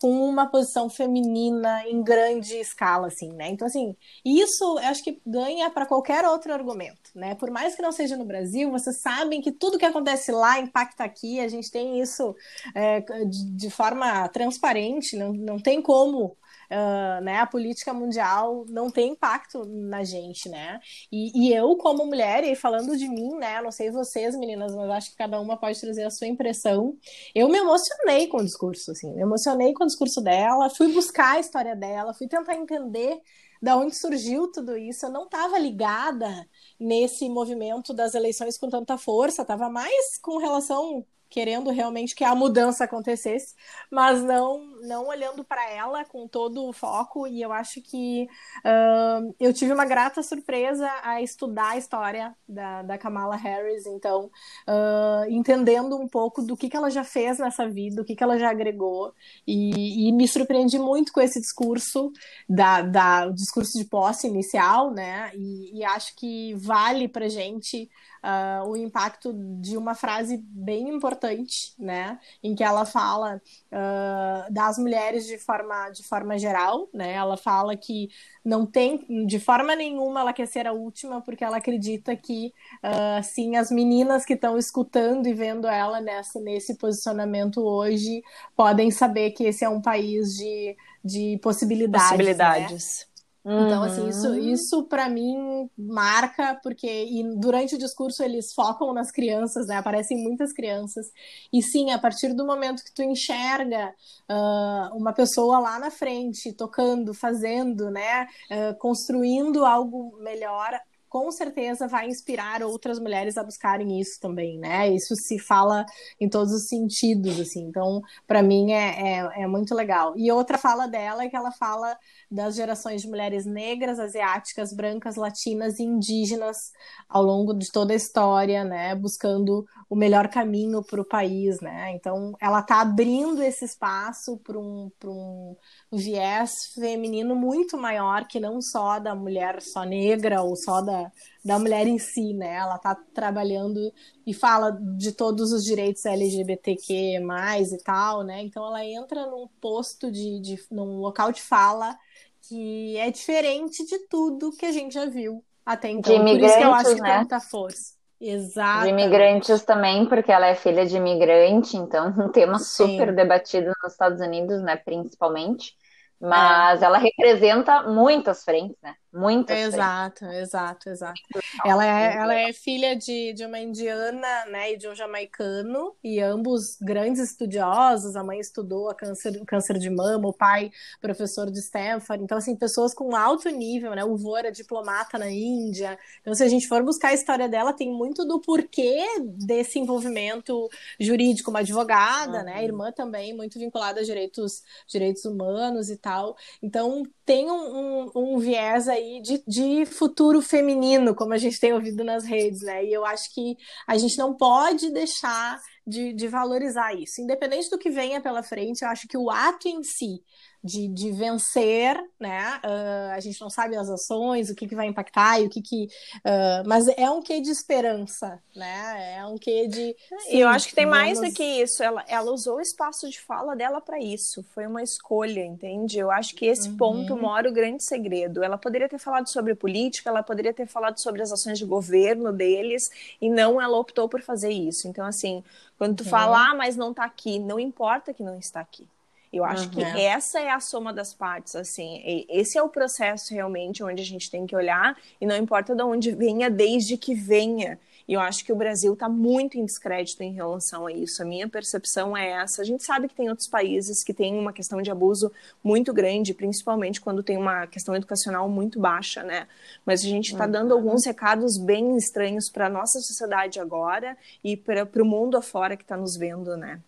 com 0.00 0.10
uma 0.28 0.46
posição 0.46 0.88
feminina 0.88 1.86
em 1.86 2.02
grande 2.02 2.56
escala, 2.56 3.08
assim, 3.08 3.32
né? 3.32 3.48
Então, 3.48 3.66
assim, 3.66 3.96
isso 4.24 4.78
eu 4.78 4.88
acho 4.88 5.02
que 5.02 5.20
ganha 5.26 5.70
para 5.70 5.86
qualquer 5.86 6.24
outro 6.24 6.52
argumento, 6.52 7.10
né? 7.14 7.34
Por 7.34 7.50
mais 7.50 7.74
que 7.74 7.82
não 7.82 7.92
seja 7.92 8.16
no 8.16 8.24
Brasil, 8.24 8.70
vocês 8.70 9.00
sabem 9.00 9.40
que 9.40 9.50
tudo 9.52 9.78
que 9.78 9.84
acontece 9.84 10.30
lá 10.30 10.58
impacta 10.60 11.04
aqui, 11.04 11.40
a 11.40 11.48
gente 11.48 11.70
tem 11.70 12.00
isso 12.00 12.34
é, 12.74 13.00
de, 13.00 13.56
de, 13.56 13.70
forma 13.70 14.28
transparente, 14.28 15.16
não, 15.16 15.32
não 15.32 15.58
tem 15.58 15.82
como 15.82 16.36
uh, 16.70 17.22
né, 17.22 17.38
a 17.38 17.46
política 17.46 17.92
mundial 17.92 18.64
não 18.68 18.90
tem 18.90 19.12
impacto 19.12 19.64
na 19.64 20.04
gente, 20.04 20.48
né? 20.48 20.80
E, 21.10 21.48
e, 21.48 21.54
eu, 21.54 21.76
como 21.76 22.06
mulher, 22.06 22.44
e 22.44 22.54
falando 22.54 22.96
de 22.96 23.08
mim, 23.08 23.36
né? 23.36 23.60
Não 23.62 23.70
sei 23.70 23.90
vocês, 23.90 24.36
meninas, 24.36 24.74
mas 24.74 24.90
acho 24.90 25.10
que 25.10 25.16
cada 25.16 25.40
uma 25.40 25.56
pode 25.56 25.80
trazer 25.80 26.04
a 26.04 26.10
sua 26.10 26.26
impressão. 26.26 26.96
Eu 27.34 27.48
me 27.48 27.58
emocionei 27.58 28.26
com 28.26 28.38
o 28.38 28.44
discurso, 28.44 28.90
assim, 28.92 29.12
me 29.14 29.22
emocionei 29.22 29.72
com 29.72 29.84
o 29.84 29.86
discurso 29.86 30.20
dela, 30.20 30.70
fui 30.70 30.92
buscar 30.92 31.36
a 31.36 31.40
história 31.40 31.74
dela, 31.74 32.14
fui 32.14 32.28
tentar 32.28 32.54
entender 32.54 33.20
da 33.60 33.76
onde 33.76 33.94
surgiu 33.94 34.50
tudo 34.50 34.76
isso. 34.76 35.06
Eu 35.06 35.10
não 35.10 35.24
estava 35.24 35.58
ligada 35.58 36.48
nesse 36.78 37.28
movimento 37.28 37.92
das 37.92 38.14
eleições 38.14 38.56
com 38.56 38.68
tanta 38.68 38.96
força, 38.96 39.42
estava 39.42 39.68
mais 39.68 40.18
com 40.18 40.38
relação 40.38 41.04
querendo 41.28 41.70
realmente 41.70 42.14
que 42.14 42.24
a 42.24 42.34
mudança 42.34 42.84
acontecesse, 42.84 43.54
mas 43.90 44.22
não 44.22 44.68
não 44.82 45.08
olhando 45.08 45.44
para 45.44 45.68
ela 45.70 46.04
com 46.04 46.26
todo 46.26 46.64
o 46.64 46.72
foco. 46.72 47.26
E 47.26 47.42
eu 47.42 47.52
acho 47.52 47.82
que 47.82 48.28
uh, 48.64 49.34
eu 49.38 49.52
tive 49.52 49.72
uma 49.72 49.84
grata 49.84 50.22
surpresa 50.22 50.88
a 51.02 51.20
estudar 51.20 51.70
a 51.70 51.76
história 51.76 52.34
da, 52.48 52.82
da 52.82 52.98
Kamala 52.98 53.36
Harris, 53.36 53.86
então 53.86 54.30
uh, 54.68 55.30
entendendo 55.30 55.96
um 55.96 56.08
pouco 56.08 56.42
do 56.42 56.56
que, 56.56 56.68
que 56.68 56.76
ela 56.76 56.90
já 56.90 57.04
fez 57.04 57.38
nessa 57.38 57.68
vida, 57.68 58.02
o 58.02 58.04
que, 58.04 58.14
que 58.14 58.22
ela 58.22 58.38
já 58.38 58.50
agregou, 58.50 59.12
e, 59.46 60.08
e 60.08 60.12
me 60.12 60.26
surpreendi 60.26 60.78
muito 60.78 61.12
com 61.12 61.20
esse 61.20 61.40
discurso 61.40 62.12
da, 62.48 62.82
da 62.82 63.26
o 63.26 63.32
discurso 63.32 63.78
de 63.78 63.84
posse 63.84 64.26
inicial, 64.26 64.92
né? 64.92 65.30
E, 65.34 65.78
e 65.78 65.84
acho 65.84 66.14
que 66.16 66.54
vale 66.54 67.08
para 67.08 67.28
gente 67.28 67.88
uh, 68.22 68.68
o 68.68 68.76
impacto 68.76 69.32
de 69.60 69.76
uma 69.76 69.94
frase 69.94 70.36
bem 70.36 70.88
importante, 70.88 71.74
né? 71.78 72.18
Em 72.42 72.54
que 72.54 72.64
ela 72.64 72.84
fala 72.84 73.40
uh, 73.72 74.52
das 74.52 74.78
mulheres 74.78 75.26
de 75.26 75.38
forma, 75.38 75.90
de 75.90 76.02
forma 76.02 76.38
geral, 76.38 76.88
né? 76.92 77.12
Ela 77.12 77.36
fala 77.36 77.76
que 77.76 78.10
não 78.44 78.64
tem, 78.64 79.26
de 79.26 79.38
forma 79.38 79.74
nenhuma, 79.74 80.20
ela 80.20 80.32
quer 80.32 80.46
ser 80.46 80.66
a 80.66 80.72
última, 80.72 81.20
porque 81.20 81.44
ela 81.44 81.58
acredita 81.58 82.16
que, 82.16 82.52
uh, 82.82 83.22
sim, 83.22 83.56
as 83.56 83.70
meninas 83.70 84.24
que 84.24 84.34
estão 84.34 84.56
escutando 84.56 85.26
e 85.26 85.34
vendo 85.34 85.66
ela 85.66 86.00
nessa, 86.00 86.40
nesse 86.40 86.76
posicionamento 86.76 87.60
hoje 87.60 88.22
podem 88.56 88.90
saber 88.90 89.32
que 89.32 89.44
esse 89.44 89.64
é 89.64 89.68
um 89.68 89.82
país 89.82 90.34
de, 90.34 90.76
de 91.04 91.38
possibilidades. 91.42 92.10
Né? 92.10 92.16
Possibilidades. 92.16 93.00
Né? 93.00 93.17
Então, 93.50 93.82
assim, 93.82 94.08
isso, 94.08 94.28
uhum. 94.28 94.38
isso 94.38 94.82
para 94.84 95.08
mim 95.08 95.70
marca, 95.76 96.58
porque 96.62 96.86
e 96.86 97.22
durante 97.36 97.76
o 97.76 97.78
discurso 97.78 98.22
eles 98.22 98.52
focam 98.52 98.92
nas 98.92 99.10
crianças, 99.10 99.66
né? 99.66 99.76
Aparecem 99.76 100.22
muitas 100.22 100.52
crianças. 100.52 101.06
E 101.52 101.62
sim, 101.62 101.90
a 101.90 101.98
partir 101.98 102.34
do 102.34 102.46
momento 102.46 102.84
que 102.84 102.92
tu 102.92 103.02
enxerga 103.02 103.94
uh, 104.30 104.96
uma 104.96 105.12
pessoa 105.12 105.58
lá 105.58 105.78
na 105.78 105.90
frente, 105.90 106.52
tocando, 106.52 107.14
fazendo, 107.14 107.90
né? 107.90 108.26
Uh, 108.50 108.78
construindo 108.78 109.64
algo 109.64 110.18
melhor, 110.20 110.78
com 111.08 111.30
certeza 111.30 111.88
vai 111.88 112.08
inspirar 112.08 112.62
outras 112.62 112.98
mulheres 112.98 113.36
a 113.36 113.42
buscarem 113.42 114.00
isso 114.00 114.20
também, 114.20 114.58
né? 114.58 114.88
Isso 114.88 115.14
se 115.16 115.38
fala 115.38 115.84
em 116.20 116.28
todos 116.28 116.52
os 116.52 116.68
sentidos, 116.68 117.40
assim. 117.40 117.62
Então, 117.62 118.02
para 118.26 118.42
mim 118.42 118.72
é, 118.72 119.18
é, 119.18 119.42
é, 119.42 119.46
muito 119.46 119.74
legal. 119.74 120.14
E 120.16 120.30
outra 120.30 120.58
fala 120.58 120.86
dela 120.86 121.24
é 121.24 121.28
que 121.28 121.36
ela 121.36 121.50
fala 121.52 121.96
das 122.30 122.54
gerações 122.54 123.02
de 123.02 123.08
mulheres 123.08 123.46
negras, 123.46 123.98
asiáticas, 123.98 124.72
brancas, 124.72 125.16
latinas 125.16 125.78
e 125.78 125.82
indígenas 125.82 126.72
ao 127.08 127.22
longo 127.22 127.54
de 127.54 127.70
toda 127.72 127.92
a 127.92 127.96
história, 127.96 128.64
né? 128.64 128.94
Buscando 128.94 129.66
o 129.88 129.96
melhor 129.96 130.28
caminho 130.28 130.82
para 130.84 131.00
o 131.00 131.08
país, 131.08 131.60
né? 131.60 131.92
Então, 131.94 132.34
ela 132.40 132.60
está 132.60 132.80
abrindo 132.80 133.42
esse 133.42 133.64
espaço 133.64 134.36
para 134.38 134.58
um, 134.58 134.90
um 135.04 135.56
viés 135.90 136.72
feminino 136.74 137.34
muito 137.34 137.78
maior 137.78 138.26
que 138.26 138.38
não 138.38 138.60
só 138.60 138.98
da 138.98 139.14
mulher 139.14 139.62
só 139.62 139.84
negra 139.84 140.42
ou 140.42 140.54
só 140.54 140.82
da, 140.82 141.10
da 141.44 141.58
mulher 141.58 141.86
em 141.86 141.98
si, 141.98 142.34
né? 142.34 142.56
Ela 142.56 142.76
está 142.76 142.94
trabalhando 143.14 143.92
e 144.26 144.34
fala 144.34 144.70
de 144.96 145.12
todos 145.12 145.52
os 145.52 145.64
direitos 145.64 146.04
LGBTQ+, 146.04 146.92
e 146.94 147.78
tal, 147.82 148.22
né? 148.22 148.42
Então 148.42 148.66
ela 148.66 148.84
entra 148.84 149.26
num 149.26 149.48
posto 149.60 150.10
de, 150.10 150.40
de 150.40 150.58
num 150.70 150.98
local 151.00 151.32
de 151.32 151.40
fala 151.40 151.96
que 152.42 152.96
é 152.96 153.10
diferente 153.10 153.84
de 153.84 153.98
tudo 154.08 154.52
que 154.52 154.66
a 154.66 154.72
gente 154.72 154.94
já 154.94 155.06
viu 155.06 155.44
até 155.64 155.90
então. 155.90 156.24
Por 156.24 156.40
isso 156.40 156.56
que 156.56 156.64
eu 156.64 156.74
acho 156.74 156.94
que 156.94 157.00
né? 157.00 157.08
tem 157.08 157.18
muita 157.18 157.40
força. 157.40 157.97
Exato. 158.20 158.84
De 158.84 158.90
imigrantes 158.90 159.64
também, 159.64 160.06
porque 160.06 160.32
ela 160.32 160.46
é 160.46 160.54
filha 160.54 160.84
de 160.84 160.96
imigrante, 160.96 161.76
então 161.76 162.08
um 162.18 162.28
tema 162.30 162.58
Sim. 162.58 162.86
super 162.86 163.14
debatido 163.14 163.72
nos 163.82 163.92
Estados 163.92 164.20
Unidos, 164.20 164.60
né, 164.62 164.76
principalmente. 164.76 165.76
Mas 166.20 166.82
é. 166.82 166.84
ela 166.84 166.98
representa 166.98 167.84
muitas 167.84 168.42
frentes, 168.42 168.76
né? 168.82 168.94
Muitas 169.12 169.58
exato. 169.58 170.24
Exato, 170.26 170.90
exato, 170.90 171.20
Ela 171.64 171.86
é, 171.86 172.16
ela 172.16 172.34
é 172.34 172.52
filha 172.52 172.94
de, 172.94 173.32
de 173.32 173.44
uma 173.44 173.58
indiana, 173.58 174.44
né, 174.46 174.72
e 174.72 174.76
de 174.76 174.86
um 174.86 174.94
jamaicano, 174.94 175.94
e 176.04 176.20
ambos 176.20 176.76
grandes 176.80 177.22
estudiosos. 177.22 178.16
A 178.16 178.22
mãe 178.22 178.38
estudou 178.38 178.90
a 178.90 178.94
câncer, 178.94 179.42
câncer 179.46 179.78
de 179.78 179.88
mama, 179.88 180.28
o 180.28 180.32
pai 180.32 180.70
professor 181.00 181.50
de 181.50 181.58
Stanford. 181.58 182.22
Então, 182.22 182.36
assim, 182.36 182.54
pessoas 182.54 182.92
com 182.92 183.16
alto 183.16 183.48
nível, 183.48 183.94
né? 183.94 184.04
O 184.04 184.16
vô 184.16 184.36
era 184.36 184.52
diplomata 184.52 185.18
na 185.18 185.30
Índia. 185.30 185.98
Então, 186.20 186.34
se 186.34 186.42
a 186.42 186.48
gente 186.48 186.68
for 186.68 186.82
buscar 186.82 187.08
a 187.08 187.14
história 187.14 187.48
dela, 187.48 187.72
tem 187.72 187.90
muito 187.90 188.26
do 188.26 188.40
porquê 188.40 189.04
desse 189.24 189.78
envolvimento 189.78 190.68
jurídico, 191.00 191.50
uma 191.50 191.60
advogada, 191.60 192.38
uhum. 192.38 192.44
né? 192.44 192.64
Irmã 192.64 192.92
também 192.92 193.34
muito 193.34 193.58
vinculada 193.58 194.00
a 194.00 194.04
direitos, 194.04 194.62
direitos 194.86 195.24
humanos 195.24 195.88
e 195.88 195.96
tal. 195.96 196.36
Então, 196.62 197.04
tem 197.24 197.50
um, 197.50 197.54
um, 197.54 198.10
um 198.14 198.38
viés 198.38 198.88
aí 198.88 198.97
de, 199.22 199.42
de 199.46 199.86
futuro 199.86 200.40
feminino, 200.42 201.14
como 201.14 201.32
a 201.32 201.38
gente 201.38 201.58
tem 201.58 201.72
ouvido 201.72 202.04
nas 202.04 202.24
redes, 202.24 202.62
né? 202.62 202.84
E 202.84 202.92
eu 202.92 203.04
acho 203.04 203.32
que 203.34 203.56
a 203.86 203.96
gente 203.96 204.16
não 204.18 204.34
pode 204.34 204.90
deixar 204.90 205.60
de, 205.86 206.12
de 206.12 206.28
valorizar 206.28 206.94
isso. 206.94 207.20
Independente 207.20 207.70
do 207.70 207.78
que 207.78 207.90
venha 207.90 208.20
pela 208.20 208.42
frente, 208.42 208.82
eu 208.82 208.88
acho 208.88 209.08
que 209.08 209.16
o 209.16 209.30
ato 209.30 209.68
em 209.68 209.82
si 209.82 210.22
de, 210.62 210.88
de 210.88 211.12
vencer, 211.12 211.96
né? 212.18 212.60
Uh, 212.64 213.12
a 213.12 213.20
gente 213.20 213.40
não 213.40 213.48
sabe 213.48 213.76
as 213.76 213.88
ações, 213.88 214.50
o 214.50 214.54
que, 214.54 214.66
que 214.66 214.74
vai 214.74 214.86
impactar 214.86 215.40
e 215.40 215.46
o 215.46 215.50
que 215.50 215.62
que. 215.62 215.84
Uh, 216.16 216.66
mas 216.66 216.88
é 216.88 217.08
um 217.10 217.22
quê 217.22 217.40
de 217.40 217.50
esperança, 217.50 218.42
né? 218.54 219.16
É 219.18 219.26
um 219.26 219.38
quê 219.38 219.68
de. 219.68 219.94
E 220.30 220.40
eu 220.40 220.48
acho 220.48 220.68
que 220.68 220.74
tem 220.74 220.84
vamos... 220.84 220.98
mais 220.98 221.20
do 221.20 221.32
que 221.32 221.44
isso. 221.44 221.82
Ela, 221.82 222.04
ela 222.08 222.30
usou 222.32 222.56
o 222.56 222.60
espaço 222.60 223.08
de 223.08 223.20
fala 223.20 223.54
dela 223.54 223.80
para 223.80 224.00
isso. 224.00 224.44
Foi 224.54 224.66
uma 224.66 224.82
escolha, 224.82 225.44
entende? 225.44 225.98
Eu 225.98 226.10
acho 226.10 226.34
que 226.34 226.46
esse 226.46 226.68
uhum. 226.68 226.76
ponto 226.76 227.16
mora 227.16 227.48
o 227.48 227.52
grande 227.52 227.82
segredo. 227.84 228.42
Ela 228.42 228.58
poderia 228.58 228.88
ter 228.88 228.98
falado 228.98 229.28
sobre 229.28 229.54
política, 229.54 230.10
ela 230.10 230.22
poderia 230.22 230.52
ter 230.52 230.66
falado 230.66 230.98
sobre 230.98 231.22
as 231.22 231.32
ações 231.32 231.58
de 231.58 231.64
governo 231.64 232.32
deles, 232.32 232.90
e 233.20 233.30
não 233.30 233.60
ela 233.60 233.78
optou 233.78 234.08
por 234.08 234.20
fazer 234.22 234.50
isso. 234.50 234.88
Então, 234.88 235.06
assim, 235.06 235.44
quando 235.78 235.98
tu 235.98 236.04
uhum. 236.04 236.10
fala, 236.10 236.50
ah, 236.50 236.54
mas 236.54 236.76
não 236.76 236.92
tá 236.92 237.04
aqui, 237.04 237.38
não 237.38 237.60
importa 237.60 238.12
que 238.12 238.22
não 238.22 238.36
está 238.36 238.60
aqui. 238.60 238.86
Eu 239.32 239.44
acho 239.44 239.64
uhum. 239.64 239.70
que 239.70 239.82
essa 239.82 240.40
é 240.40 240.50
a 240.50 240.60
soma 240.60 240.92
das 240.92 241.12
partes, 241.12 241.54
assim. 241.54 242.24
Esse 242.28 242.56
é 242.56 242.62
o 242.62 242.68
processo 242.68 243.34
realmente 243.34 243.82
onde 243.82 244.02
a 244.02 244.04
gente 244.04 244.30
tem 244.30 244.46
que 244.46 244.56
olhar, 244.56 244.96
e 245.20 245.26
não 245.26 245.36
importa 245.36 245.74
de 245.74 245.82
onde 245.82 246.12
venha, 246.12 246.48
desde 246.48 246.96
que 246.96 247.14
venha. 247.14 247.78
E 248.08 248.14
eu 248.14 248.20
acho 248.20 248.42
que 248.42 248.50
o 248.50 248.56
Brasil 248.56 248.94
está 248.94 249.06
muito 249.06 249.58
em 249.58 249.66
descrédito 249.66 250.22
em 250.22 250.32
relação 250.32 250.86
a 250.86 250.92
isso. 250.92 251.20
A 251.20 251.26
minha 251.26 251.46
percepção 251.46 252.16
é 252.16 252.30
essa. 252.30 252.62
A 252.62 252.64
gente 252.64 252.82
sabe 252.82 253.06
que 253.06 253.14
tem 253.14 253.28
outros 253.28 253.46
países 253.46 254.02
que 254.02 254.14
têm 254.14 254.38
uma 254.38 254.50
questão 254.50 254.80
de 254.80 254.90
abuso 254.90 255.30
muito 255.62 255.92
grande, 255.92 256.32
principalmente 256.32 257.02
quando 257.02 257.22
tem 257.22 257.36
uma 257.36 257.66
questão 257.66 257.94
educacional 257.94 258.48
muito 258.48 258.80
baixa, 258.80 259.22
né? 259.22 259.46
Mas 259.84 260.00
a 260.00 260.08
gente 260.08 260.32
está 260.32 260.46
dando 260.46 260.70
uhum. 260.70 260.78
alguns 260.78 261.04
recados 261.04 261.58
bem 261.58 261.98
estranhos 261.98 262.48
para 262.48 262.64
a 262.64 262.70
nossa 262.70 262.98
sociedade 262.98 263.60
agora 263.60 264.16
e 264.42 264.56
para 264.56 264.88
o 265.02 265.04
mundo 265.04 265.36
afora 265.36 265.76
que 265.76 265.82
está 265.82 265.96
nos 265.96 266.16
vendo, 266.16 266.56
né? 266.56 266.80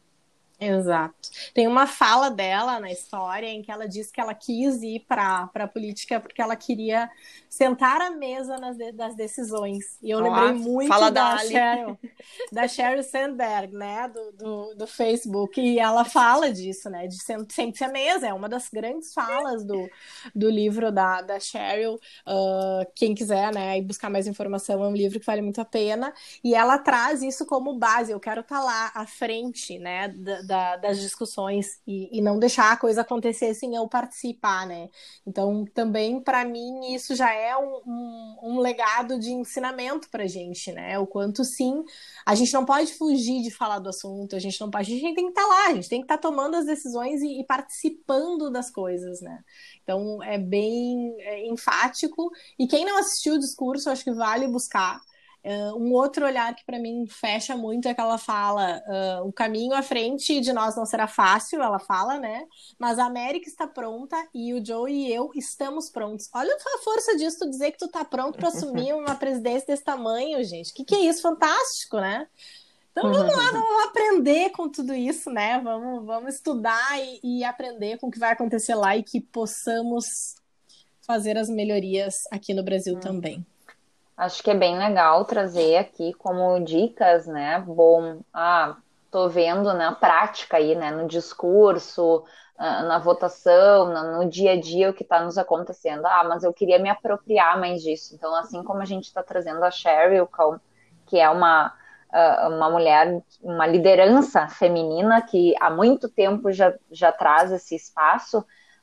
Exato. 0.60 1.30
Tem 1.54 1.66
uma 1.66 1.86
fala 1.86 2.30
dela 2.30 2.78
na 2.78 2.92
história 2.92 3.46
em 3.46 3.62
que 3.62 3.72
ela 3.72 3.88
diz 3.88 4.10
que 4.10 4.20
ela 4.20 4.34
quis 4.34 4.82
ir 4.82 5.06
para 5.08 5.48
a 5.54 5.66
política 5.66 6.20
porque 6.20 6.42
ela 6.42 6.54
queria 6.54 7.10
sentar 7.48 8.00
à 8.00 8.10
mesa 8.10 8.58
nas 8.58 8.76
de, 8.76 8.92
das 8.92 9.16
decisões. 9.16 9.98
E 10.02 10.10
eu 10.10 10.18
oh, 10.18 10.22
lembrei 10.22 10.52
muito 10.52 10.88
fala 10.88 11.10
da, 11.10 11.34
da 11.34 11.38
Sheryl, 11.38 11.98
da 12.52 12.68
Sheryl 12.68 13.02
Sandberg, 13.02 13.74
né, 13.74 14.08
do, 14.08 14.32
do, 14.32 14.74
do, 14.76 14.86
Facebook. 14.86 15.58
E 15.58 15.78
ela 15.78 16.04
fala 16.04 16.52
disso, 16.52 16.90
né, 16.90 17.06
de 17.06 17.16
sentar 17.16 17.88
à 17.88 17.92
mesa. 17.92 18.28
É 18.28 18.34
uma 18.34 18.48
das 18.48 18.68
grandes 18.68 19.14
falas 19.14 19.64
do, 19.64 19.88
do 20.34 20.50
livro 20.50 20.92
da, 20.92 21.22
da 21.22 21.40
Sheryl. 21.40 21.94
Uh, 22.26 22.86
quem 22.94 23.14
quiser, 23.14 23.52
né, 23.52 23.78
ir 23.78 23.82
buscar 23.82 24.10
mais 24.10 24.26
informação, 24.26 24.84
é 24.84 24.88
um 24.88 24.94
livro 24.94 25.18
que 25.18 25.26
vale 25.26 25.40
muito 25.40 25.60
a 25.60 25.64
pena. 25.64 26.12
E 26.44 26.54
ela 26.54 26.78
traz 26.78 27.22
isso 27.22 27.46
como 27.46 27.78
base. 27.78 28.12
Eu 28.12 28.20
quero 28.20 28.42
estar 28.42 28.58
tá 28.58 28.64
lá 28.64 28.92
à 28.94 29.06
frente, 29.06 29.78
né, 29.78 30.08
da, 30.08 30.42
da, 30.50 30.74
das 30.74 31.00
discussões 31.00 31.80
e, 31.86 32.18
e, 32.18 32.20
não 32.20 32.36
deixar 32.36 32.72
a 32.72 32.76
coisa 32.76 33.02
acontecer 33.02 33.54
sem 33.54 33.76
eu 33.76 33.86
participar, 33.86 34.66
né? 34.66 34.88
Então, 35.24 35.64
também, 35.72 36.20
para 36.20 36.44
mim, 36.44 36.92
isso 36.92 37.14
já 37.14 37.32
é 37.32 37.56
um, 37.56 37.80
um, 37.86 38.38
um 38.42 38.58
legado 38.58 39.16
de 39.16 39.30
ensinamento 39.30 40.10
para 40.10 40.26
gente, 40.26 40.72
né? 40.72 40.98
O 40.98 41.06
quanto, 41.06 41.44
sim, 41.44 41.84
a 42.26 42.34
gente 42.34 42.52
não 42.52 42.64
pode 42.64 42.92
fugir 42.94 43.42
de 43.42 43.50
falar 43.52 43.78
do 43.78 43.90
assunto, 43.90 44.34
a 44.34 44.40
gente 44.40 44.60
não 44.60 44.68
pode, 44.68 44.92
a 44.92 44.98
gente 44.98 45.14
tem 45.14 45.26
que 45.26 45.30
estar 45.30 45.42
tá 45.42 45.46
lá, 45.46 45.66
a 45.68 45.74
gente 45.74 45.88
tem 45.88 46.00
que 46.00 46.06
estar 46.06 46.18
tá 46.18 46.22
tomando 46.28 46.56
as 46.56 46.66
decisões 46.66 47.22
e, 47.22 47.40
e 47.40 47.46
participando 47.46 48.50
das 48.50 48.72
coisas, 48.72 49.20
né? 49.20 49.44
Então, 49.84 50.20
é 50.20 50.36
bem 50.36 51.14
é, 51.20 51.46
enfático. 51.46 52.28
E 52.58 52.66
quem 52.66 52.84
não 52.84 52.98
assistiu 52.98 53.34
o 53.34 53.38
discurso, 53.38 53.88
acho 53.88 54.02
que 54.02 54.12
vale 54.12 54.48
buscar. 54.48 55.00
Uh, 55.42 55.74
um 55.74 55.92
outro 55.92 56.26
olhar 56.26 56.54
que 56.54 56.64
para 56.66 56.78
mim 56.78 57.06
fecha 57.06 57.56
muito 57.56 57.88
é 57.88 57.94
que 57.94 58.00
ela 58.00 58.18
fala: 58.18 58.82
uh, 58.86 59.26
o 59.26 59.32
caminho 59.32 59.72
à 59.72 59.82
frente 59.82 60.38
de 60.38 60.52
nós 60.52 60.76
não 60.76 60.84
será 60.84 61.06
fácil, 61.06 61.62
ela 61.62 61.78
fala, 61.78 62.18
né? 62.18 62.44
Mas 62.78 62.98
a 62.98 63.06
América 63.06 63.48
está 63.48 63.66
pronta 63.66 64.16
e 64.34 64.52
o 64.52 64.64
Joe 64.64 64.92
e 64.92 65.10
eu 65.10 65.30
estamos 65.34 65.88
prontos. 65.88 66.28
Olha 66.34 66.54
a 66.54 66.78
força 66.82 67.16
disso, 67.16 67.38
tu 67.38 67.48
dizer 67.48 67.72
que 67.72 67.78
tu 67.78 67.88
tá 67.88 68.04
pronto 68.04 68.38
para 68.38 68.48
assumir 68.48 68.92
uma 68.92 69.14
presidência 69.14 69.66
desse 69.66 69.82
tamanho, 69.82 70.44
gente. 70.44 70.72
O 70.72 70.74
que, 70.74 70.84
que 70.84 70.94
é 70.94 71.00
isso? 71.00 71.22
Fantástico, 71.22 71.96
né? 71.96 72.26
Então 72.92 73.10
vamos 73.10 73.34
lá, 73.34 73.50
vamos 73.52 73.84
aprender 73.86 74.50
com 74.50 74.68
tudo 74.68 74.92
isso, 74.92 75.30
né? 75.30 75.58
Vamos, 75.60 76.04
vamos 76.04 76.34
estudar 76.34 77.00
e, 77.00 77.38
e 77.38 77.44
aprender 77.44 77.98
com 77.98 78.08
o 78.08 78.10
que 78.10 78.18
vai 78.18 78.32
acontecer 78.32 78.74
lá 78.74 78.94
e 78.94 79.02
que 79.02 79.20
possamos 79.20 80.34
fazer 81.06 81.38
as 81.38 81.48
melhorias 81.48 82.24
aqui 82.30 82.52
no 82.52 82.62
Brasil 82.62 82.96
hum. 82.96 83.00
também. 83.00 83.46
Acho 84.20 84.42
que 84.42 84.50
é 84.50 84.54
bem 84.54 84.76
legal 84.76 85.24
trazer 85.24 85.78
aqui 85.78 86.12
como 86.12 86.60
dicas, 86.60 87.26
né? 87.26 87.58
Bom, 87.66 88.20
ah, 88.34 88.76
tô 89.10 89.30
vendo 89.30 89.72
na 89.72 89.92
prática 89.92 90.58
aí, 90.58 90.74
né? 90.74 90.90
No 90.90 91.08
discurso, 91.08 92.22
ah, 92.58 92.82
na 92.82 92.98
votação, 92.98 94.18
no 94.18 94.28
dia 94.28 94.52
a 94.52 94.60
dia 94.60 94.90
o 94.90 94.92
que 94.92 95.04
está 95.04 95.24
nos 95.24 95.38
acontecendo. 95.38 96.04
Ah, 96.04 96.22
mas 96.28 96.44
eu 96.44 96.52
queria 96.52 96.78
me 96.78 96.90
apropriar 96.90 97.58
mais 97.58 97.80
disso. 97.80 98.14
Então, 98.14 98.34
assim 98.36 98.62
como 98.62 98.82
a 98.82 98.84
gente 98.84 99.04
está 99.04 99.22
trazendo 99.22 99.64
a 99.64 99.70
Sheryl, 99.70 100.28
que 101.06 101.18
é 101.18 101.30
uma, 101.30 101.72
ah, 102.12 102.48
uma 102.50 102.68
mulher, 102.68 103.22
uma 103.42 103.66
liderança 103.66 104.46
feminina 104.48 105.22
que 105.22 105.54
há 105.58 105.70
muito 105.70 106.10
tempo 106.10 106.52
já, 106.52 106.74
já 106.90 107.10
traz 107.10 107.50
esse 107.52 107.74
espaço, 107.74 108.40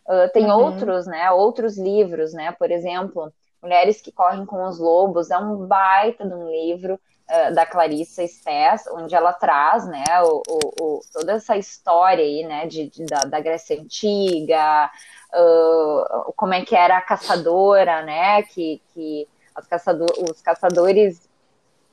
uh, 0.08 0.32
tem 0.34 0.45
uhum. 0.50 0.63
outros, 0.63 1.06
né? 1.06 1.30
Outros 1.30 1.78
livros, 1.78 2.34
né? 2.34 2.52
Por 2.54 2.71
exemplo, 2.71 3.32
Mulheres 3.61 4.01
que 4.01 4.11
Correm 4.11 4.45
com 4.45 4.63
os 4.65 4.79
Lobos, 4.79 5.31
é 5.31 5.37
um 5.37 5.65
baita 5.65 6.25
de 6.25 6.33
um 6.33 6.49
livro 6.49 6.95
uh, 6.95 7.53
da 7.53 7.65
Clarissa 7.65 8.25
Stess, 8.27 8.89
onde 8.91 9.15
ela 9.15 9.33
traz, 9.33 9.87
né, 9.87 10.03
o, 10.23 10.41
o, 10.47 10.83
o, 10.83 11.01
toda 11.11 11.33
essa 11.33 11.57
história 11.57 12.23
aí, 12.23 12.43
né, 12.43 12.65
de, 12.67 12.89
de 12.89 13.05
da, 13.05 13.21
da, 13.21 13.39
Grécia 13.39 13.79
Antiga, 13.79 14.89
uh, 15.33 16.33
como 16.35 16.53
é 16.53 16.63
que 16.63 16.75
era 16.75 16.97
a 16.97 17.01
caçadora, 17.01 18.03
né, 18.03 18.43
que, 18.43 18.81
que 18.93 19.27
caçador, 19.69 20.07
os 20.29 20.41
caçadores 20.41 21.27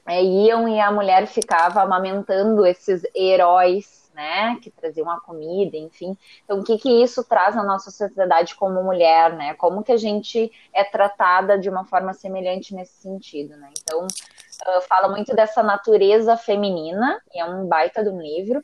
é, 0.07 0.23
iam 0.23 0.69
e 0.69 0.79
a 0.79 0.93
mulher 0.93 1.27
ficava 1.27 1.81
amamentando 1.81 2.67
esses 2.67 3.03
heróis 3.15 4.04
né, 4.15 4.57
que 4.63 4.71
traziam 4.71 5.11
a 5.11 5.21
comida, 5.21 5.77
enfim. 5.77 6.17
Então, 6.45 6.61
o 6.61 6.65
que 6.65 6.79
que 6.79 7.03
isso 7.03 7.25
traz 7.25 7.55
na 7.55 7.65
nossa 7.65 7.91
sociedade 7.91 8.55
como 8.55 8.83
mulher, 8.83 9.33
né? 9.35 9.55
Como 9.55 9.83
que 9.83 9.93
a 9.93 9.97
gente 9.97 10.51
é 10.73 10.85
tratada 10.85 11.59
de 11.59 11.69
uma 11.69 11.85
forma 11.85 12.13
semelhante 12.13 12.75
nesse 12.75 12.95
sentido, 13.03 13.57
né? 13.57 13.71
Então, 13.83 14.07
uh, 14.07 14.81
fala 14.89 15.09
muito 15.09 15.35
dessa 15.35 15.63
natureza 15.63 16.37
feminina, 16.37 17.21
e 17.35 17.41
é 17.41 17.45
um 17.45 17.67
baita 17.67 18.03
de 18.03 18.09
um 18.09 18.21
livro. 18.21 18.63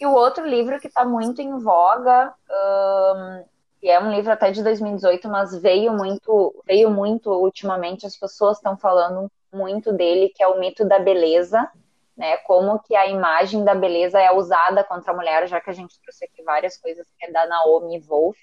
E 0.00 0.06
o 0.06 0.12
outro 0.12 0.46
livro 0.46 0.78
que 0.80 0.88
está 0.88 1.04
muito 1.04 1.42
em 1.42 1.58
voga, 1.58 2.32
um, 2.50 3.44
que 3.80 3.88
é 3.88 4.00
um 4.00 4.12
livro 4.12 4.32
até 4.32 4.50
de 4.50 4.62
2018, 4.62 5.28
mas 5.28 5.56
veio 5.56 5.92
muito, 5.92 6.62
veio 6.66 6.90
muito 6.90 7.30
ultimamente, 7.30 8.06
as 8.06 8.16
pessoas 8.16 8.56
estão 8.56 8.76
falando 8.76 9.30
muito 9.52 9.92
dele, 9.92 10.32
que 10.34 10.42
é 10.42 10.48
o 10.48 10.58
mito 10.58 10.84
da 10.84 10.98
beleza, 10.98 11.68
né? 12.16 12.36
Como 12.38 12.78
que 12.80 12.94
a 12.94 13.06
imagem 13.06 13.64
da 13.64 13.74
beleza 13.74 14.20
é 14.20 14.32
usada 14.32 14.84
contra 14.84 15.12
a 15.12 15.16
mulher, 15.16 15.46
já 15.48 15.60
que 15.60 15.70
a 15.70 15.72
gente 15.72 16.00
trouxe 16.00 16.24
aqui 16.24 16.42
várias 16.42 16.76
coisas 16.76 17.06
que 17.18 17.26
é 17.26 17.32
da 17.32 17.46
Naomi 17.46 17.98
Wolf. 18.00 18.36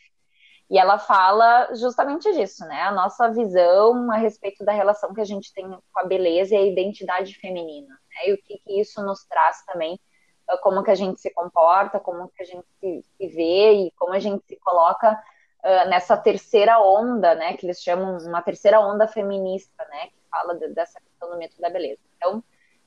E 0.70 0.78
ela 0.78 0.98
fala 0.98 1.74
justamente 1.76 2.32
disso, 2.32 2.66
né? 2.66 2.82
A 2.84 2.92
nossa 2.92 3.30
visão 3.30 4.10
a 4.10 4.16
respeito 4.16 4.64
da 4.64 4.72
relação 4.72 5.14
que 5.14 5.20
a 5.20 5.26
gente 5.26 5.54
tem 5.54 5.70
com 5.70 6.00
a 6.00 6.06
beleza 6.06 6.56
e 6.56 6.58
a 6.58 6.66
identidade 6.66 7.36
feminina. 7.36 7.90
Né? 7.90 8.30
E 8.30 8.34
o 8.34 8.38
que, 8.38 8.58
que 8.58 8.80
isso 8.80 9.04
nos 9.04 9.26
traz 9.26 9.66
também, 9.66 10.00
ah, 10.48 10.58
como 10.60 10.82
que 10.82 10.92
a 10.92 10.96
gente 10.96 11.20
se 11.20 11.30
comporta, 11.34 12.00
como 12.00 12.30
que 12.30 12.42
a 12.42 12.46
gente 12.46 12.66
se, 12.80 13.28
vê 13.28 13.74
e 13.74 13.92
como 13.98 14.14
a 14.14 14.20
gente 14.20 14.46
se 14.46 14.56
coloca 14.58 15.12
uh, 15.12 15.90
nessa 15.90 16.16
terceira 16.16 16.80
onda, 16.80 17.36
né? 17.36 17.58
Que 17.58 17.66
eles 17.66 17.82
chamam 17.82 18.18
uma 18.20 18.42
terceira 18.42 18.80
onda 18.80 19.08
feminista, 19.08 19.86
né? 19.90 20.08
Que 20.08 20.22
fala 20.30 20.56
de, 20.56 20.70
dessa 20.70 21.02
questão 21.02 21.32
do 21.32 21.38
mito 21.38 21.60
da 21.60 21.70
beleza. 21.70 22.00
Então, 22.16 22.42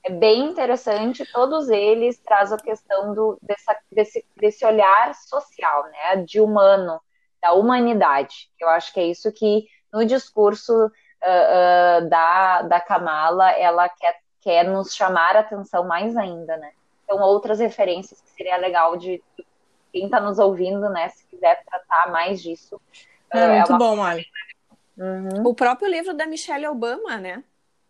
é 0.05 0.11
bem 0.11 0.45
interessante, 0.45 1.25
todos 1.33 1.67
eles 1.67 2.19
trazem 2.19 2.55
a 2.55 2.61
questão 2.61 3.11
do, 3.15 3.39
dessa, 3.41 3.75
desse, 3.91 4.23
desse 4.37 4.63
olhar 4.63 5.15
social, 5.15 5.85
né? 5.85 6.17
De 6.17 6.39
humano, 6.39 7.01
da 7.41 7.53
humanidade. 7.53 8.51
Eu 8.59 8.69
acho 8.69 8.93
que 8.93 8.99
é 8.99 9.07
isso 9.07 9.31
que 9.31 9.65
no 9.91 10.05
discurso 10.05 10.85
uh, 10.85 10.87
uh, 10.87 12.07
da, 12.07 12.61
da 12.61 12.79
Kamala 12.79 13.49
ela 13.53 13.89
quer, 13.89 14.19
quer 14.41 14.63
nos 14.65 14.93
chamar 14.93 15.35
a 15.35 15.39
atenção 15.39 15.87
mais 15.87 16.15
ainda, 16.15 16.55
né? 16.57 16.71
Então, 17.03 17.19
outras 17.21 17.59
referências 17.59 18.21
que 18.21 18.29
seria 18.29 18.57
legal 18.57 18.97
de 18.97 19.23
quem 19.91 20.05
está 20.05 20.19
nos 20.19 20.37
ouvindo, 20.37 20.87
né? 20.87 21.09
Se 21.09 21.25
quiser 21.25 21.63
tratar 21.65 22.11
mais 22.11 22.43
disso. 22.43 22.79
É, 23.33 23.39
é 23.39 23.47
muito 23.55 23.75
bom, 23.75 23.95
Mari. 23.95 24.23
Uhum. 24.95 25.47
O 25.47 25.55
próprio 25.55 25.89
livro 25.89 26.13
da 26.13 26.27
Michelle 26.27 26.67
Obama, 26.67 27.17
né? 27.17 27.43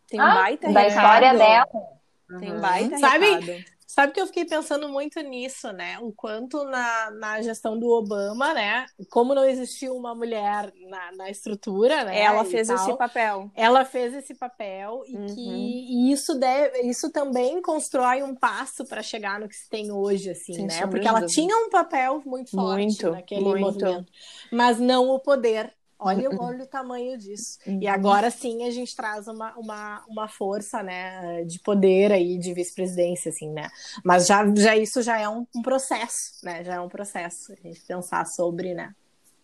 Tem 0.08 0.19
um 0.19 0.23
ah, 0.23 0.36
baita 0.36 0.71
da 0.71 0.80
recado. 0.80 0.95
história 0.95 1.34
dela. 1.34 1.94
Tem 2.39 2.53
um 2.53 2.59
baita 2.59 2.97
Sabe, 2.97 3.25
recado. 3.25 3.65
Sabe 3.95 4.13
que 4.13 4.19
eu 4.19 4.25
fiquei 4.25 4.45
pensando 4.45 4.89
muito 4.89 5.21
nisso, 5.21 5.71
né? 5.71 5.97
O 6.01 6.11
quanto 6.11 6.63
na, 6.65 7.11
na 7.11 7.41
gestão 7.41 7.79
do 7.79 7.88
Obama, 7.88 8.53
né? 8.53 8.85
Como 9.09 9.35
não 9.35 9.45
existiu 9.45 9.95
uma 9.95 10.13
mulher 10.15 10.73
na, 10.89 11.11
na 11.15 11.29
estrutura, 11.29 12.03
né? 12.03 12.19
Ela 12.19 12.43
fez 12.43 12.67
tal, 12.67 12.75
esse 12.75 12.97
papel. 12.97 13.51
Ela 13.55 13.85
fez 13.85 14.13
esse 14.15 14.33
papel 14.33 15.03
e 15.07 15.15
uhum. 15.15 15.25
que 15.27 15.39
e 15.39 16.11
isso 16.11 16.33
deve, 16.38 16.81
isso 16.81 17.11
também 17.11 17.61
constrói 17.61 18.23
um 18.23 18.35
passo 18.35 18.83
para 18.85 19.03
chegar 19.03 19.39
no 19.39 19.47
que 19.47 19.55
se 19.55 19.69
tem 19.69 19.91
hoje, 19.91 20.31
assim, 20.31 20.55
Sem 20.55 20.65
né? 20.65 20.88
Porque 20.88 21.07
ela 21.07 21.25
tinha 21.25 21.55
um 21.55 21.69
papel 21.69 22.21
muito 22.25 22.51
forte 22.51 22.81
muito, 22.81 23.11
naquele 23.11 23.41
muito. 23.41 23.61
movimento, 23.61 24.11
mas 24.51 24.79
não 24.79 25.09
o 25.09 25.19
poder 25.19 25.71
Olha, 25.97 26.29
olha 26.39 26.63
o 26.63 26.67
tamanho 26.67 27.17
disso. 27.17 27.58
Uhum. 27.65 27.79
E 27.81 27.88
agora 27.88 28.29
sim 28.29 28.63
a 28.63 28.71
gente 28.71 28.95
traz 28.95 29.27
uma, 29.27 29.53
uma, 29.58 30.03
uma 30.08 30.27
força, 30.27 30.84
né, 30.84 31.43
de 31.43 31.60
poder 31.60 32.12
aí, 32.12 32.38
de 32.38 32.53
vice-presidência, 32.53 33.29
assim, 33.29 33.49
né? 33.49 33.69
Mas 34.03 34.27
já, 34.27 34.45
já 34.55 34.75
isso 34.75 35.01
já 35.01 35.19
é 35.19 35.27
um, 35.27 35.45
um, 35.55 35.62
processo, 35.62 36.34
né? 36.43 36.63
Já 36.63 36.75
é 36.75 36.79
um 36.79 36.89
processo 36.89 37.53
a 37.53 37.55
gente 37.55 37.81
pensar 37.81 38.25
sobre, 38.25 38.73
né? 38.73 38.93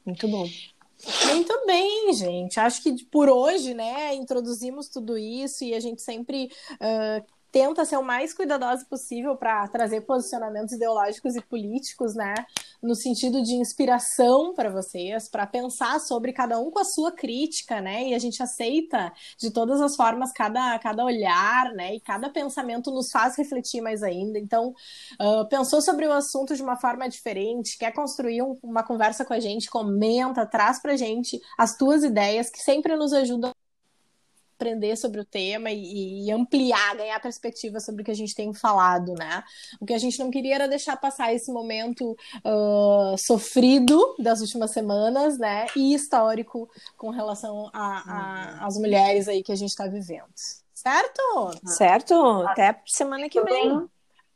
Muito 0.06 0.28
bom. 0.28 0.46
Muito 1.32 1.66
bem, 1.66 2.14
gente. 2.14 2.60
Acho 2.60 2.84
que 2.84 3.06
por 3.06 3.28
hoje, 3.28 3.74
né, 3.74 4.14
introduzimos 4.14 4.88
tudo 4.88 5.18
isso 5.18 5.64
e 5.64 5.74
a 5.74 5.80
gente 5.80 6.02
sempre 6.02 6.52
uh, 6.74 7.26
tenta 7.52 7.84
ser 7.84 7.98
o 7.98 8.04
mais 8.04 8.34
cuidadosa 8.34 8.86
possível 8.86 9.36
para 9.36 9.68
trazer 9.68 10.02
posicionamentos 10.02 10.74
ideológicos 10.74 11.36
e 11.36 11.42
políticos, 11.42 12.16
né, 12.16 12.34
no 12.82 12.96
sentido 12.96 13.44
de 13.44 13.54
inspiração 13.54 14.54
para 14.54 14.70
vocês, 14.70 15.28
para 15.28 15.46
pensar 15.46 16.00
sobre 16.00 16.32
cada 16.32 16.60
um 16.60 16.72
com 16.72 16.80
a 16.80 16.86
sua 16.86 17.12
crítica, 17.12 17.82
né, 17.82 18.10
e 18.10 18.14
a 18.14 18.20
gente 18.20 18.42
aceita 18.42 19.12
de 19.38 19.52
todas 19.52 19.82
as 19.82 19.96
formas 19.96 20.32
cada, 20.32 20.80
cada 20.80 21.04
olhar, 21.04 21.74
né, 21.74 21.96
e 21.96 22.00
cada 22.00 22.30
pensamento 22.30 22.92
nos 22.92 23.12
faz 23.12 23.38
refletir 23.38 23.82
mais 23.82 24.02
ainda. 24.02 24.40
Então, 24.40 24.74
uh, 25.20 25.48
pensou 25.50 25.82
sobre 25.82 26.08
o 26.08 26.14
assunto 26.14 26.56
de 26.56 26.64
uma 26.64 26.78
forma 26.78 27.08
diferente, 27.10 27.78
quer 27.78 27.92
construir 27.92 28.42
um, 28.42 28.58
uma 28.64 28.84
conversa 28.84 29.26
com 29.26 29.34
a 29.34 29.40
gente, 29.40 29.70
comenta, 29.70 30.46
traz 30.46 30.82
para 30.82 30.96
gente 30.96 31.40
as 31.58 31.76
tuas 31.76 32.04
ideias 32.04 32.50
que 32.50 32.60
sempre 32.60 32.96
nos 32.96 33.12
ajudam 33.14 33.52
aprender 34.62 34.96
sobre 34.96 35.20
o 35.20 35.26
tema 35.26 35.72
e, 35.72 36.28
e, 36.28 36.32
ampliar, 36.32 36.96
ganhar 36.96 37.20
perspectiva 37.20 37.80
sobre 37.80 38.04
o 38.04 38.06
que 38.06 38.12
a 38.12 38.16
gente 38.16 38.36
tem 38.36 38.54
falado, 38.54 39.14
né? 39.14 39.44
O 39.80 39.86
que 39.86 39.94
a 39.94 39.98
gente 39.98 40.20
não 40.20 40.30
queria 40.30 40.56
era 40.56 40.68
deixar 40.68 40.96
passar 40.96 41.34
esse 41.34 41.52
momento 41.52 42.16
uh, 42.46 43.18
sofrido 43.18 44.16
das 44.20 44.40
últimas 44.40 44.72
semanas, 44.72 45.40
né? 45.40 45.66
E 45.76 45.96
histórico 45.96 46.70
com 46.96 47.10
relação 47.10 47.70
às 47.74 48.78
mulheres 48.78 49.28
aí 49.28 49.42
que 49.42 49.52
a 49.52 49.56
gente 49.56 49.72
está 49.72 49.88
vivendo. 49.88 50.32
Certo? 50.74 51.22
Certo. 51.66 52.16
Até 52.48 52.80
semana 52.86 53.28
que 53.28 53.42
vem. 53.42 53.90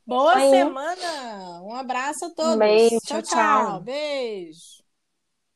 Boa 0.05 0.39
semana! 0.39 1.61
Um 1.63 1.73
abraço 1.73 2.25
a 2.25 2.29
todos. 2.29 2.57
Beijo. 2.57 2.99
tchau. 3.03 3.21
tchau. 3.21 3.37
tchau. 3.37 3.81
Beijo. 3.81 4.84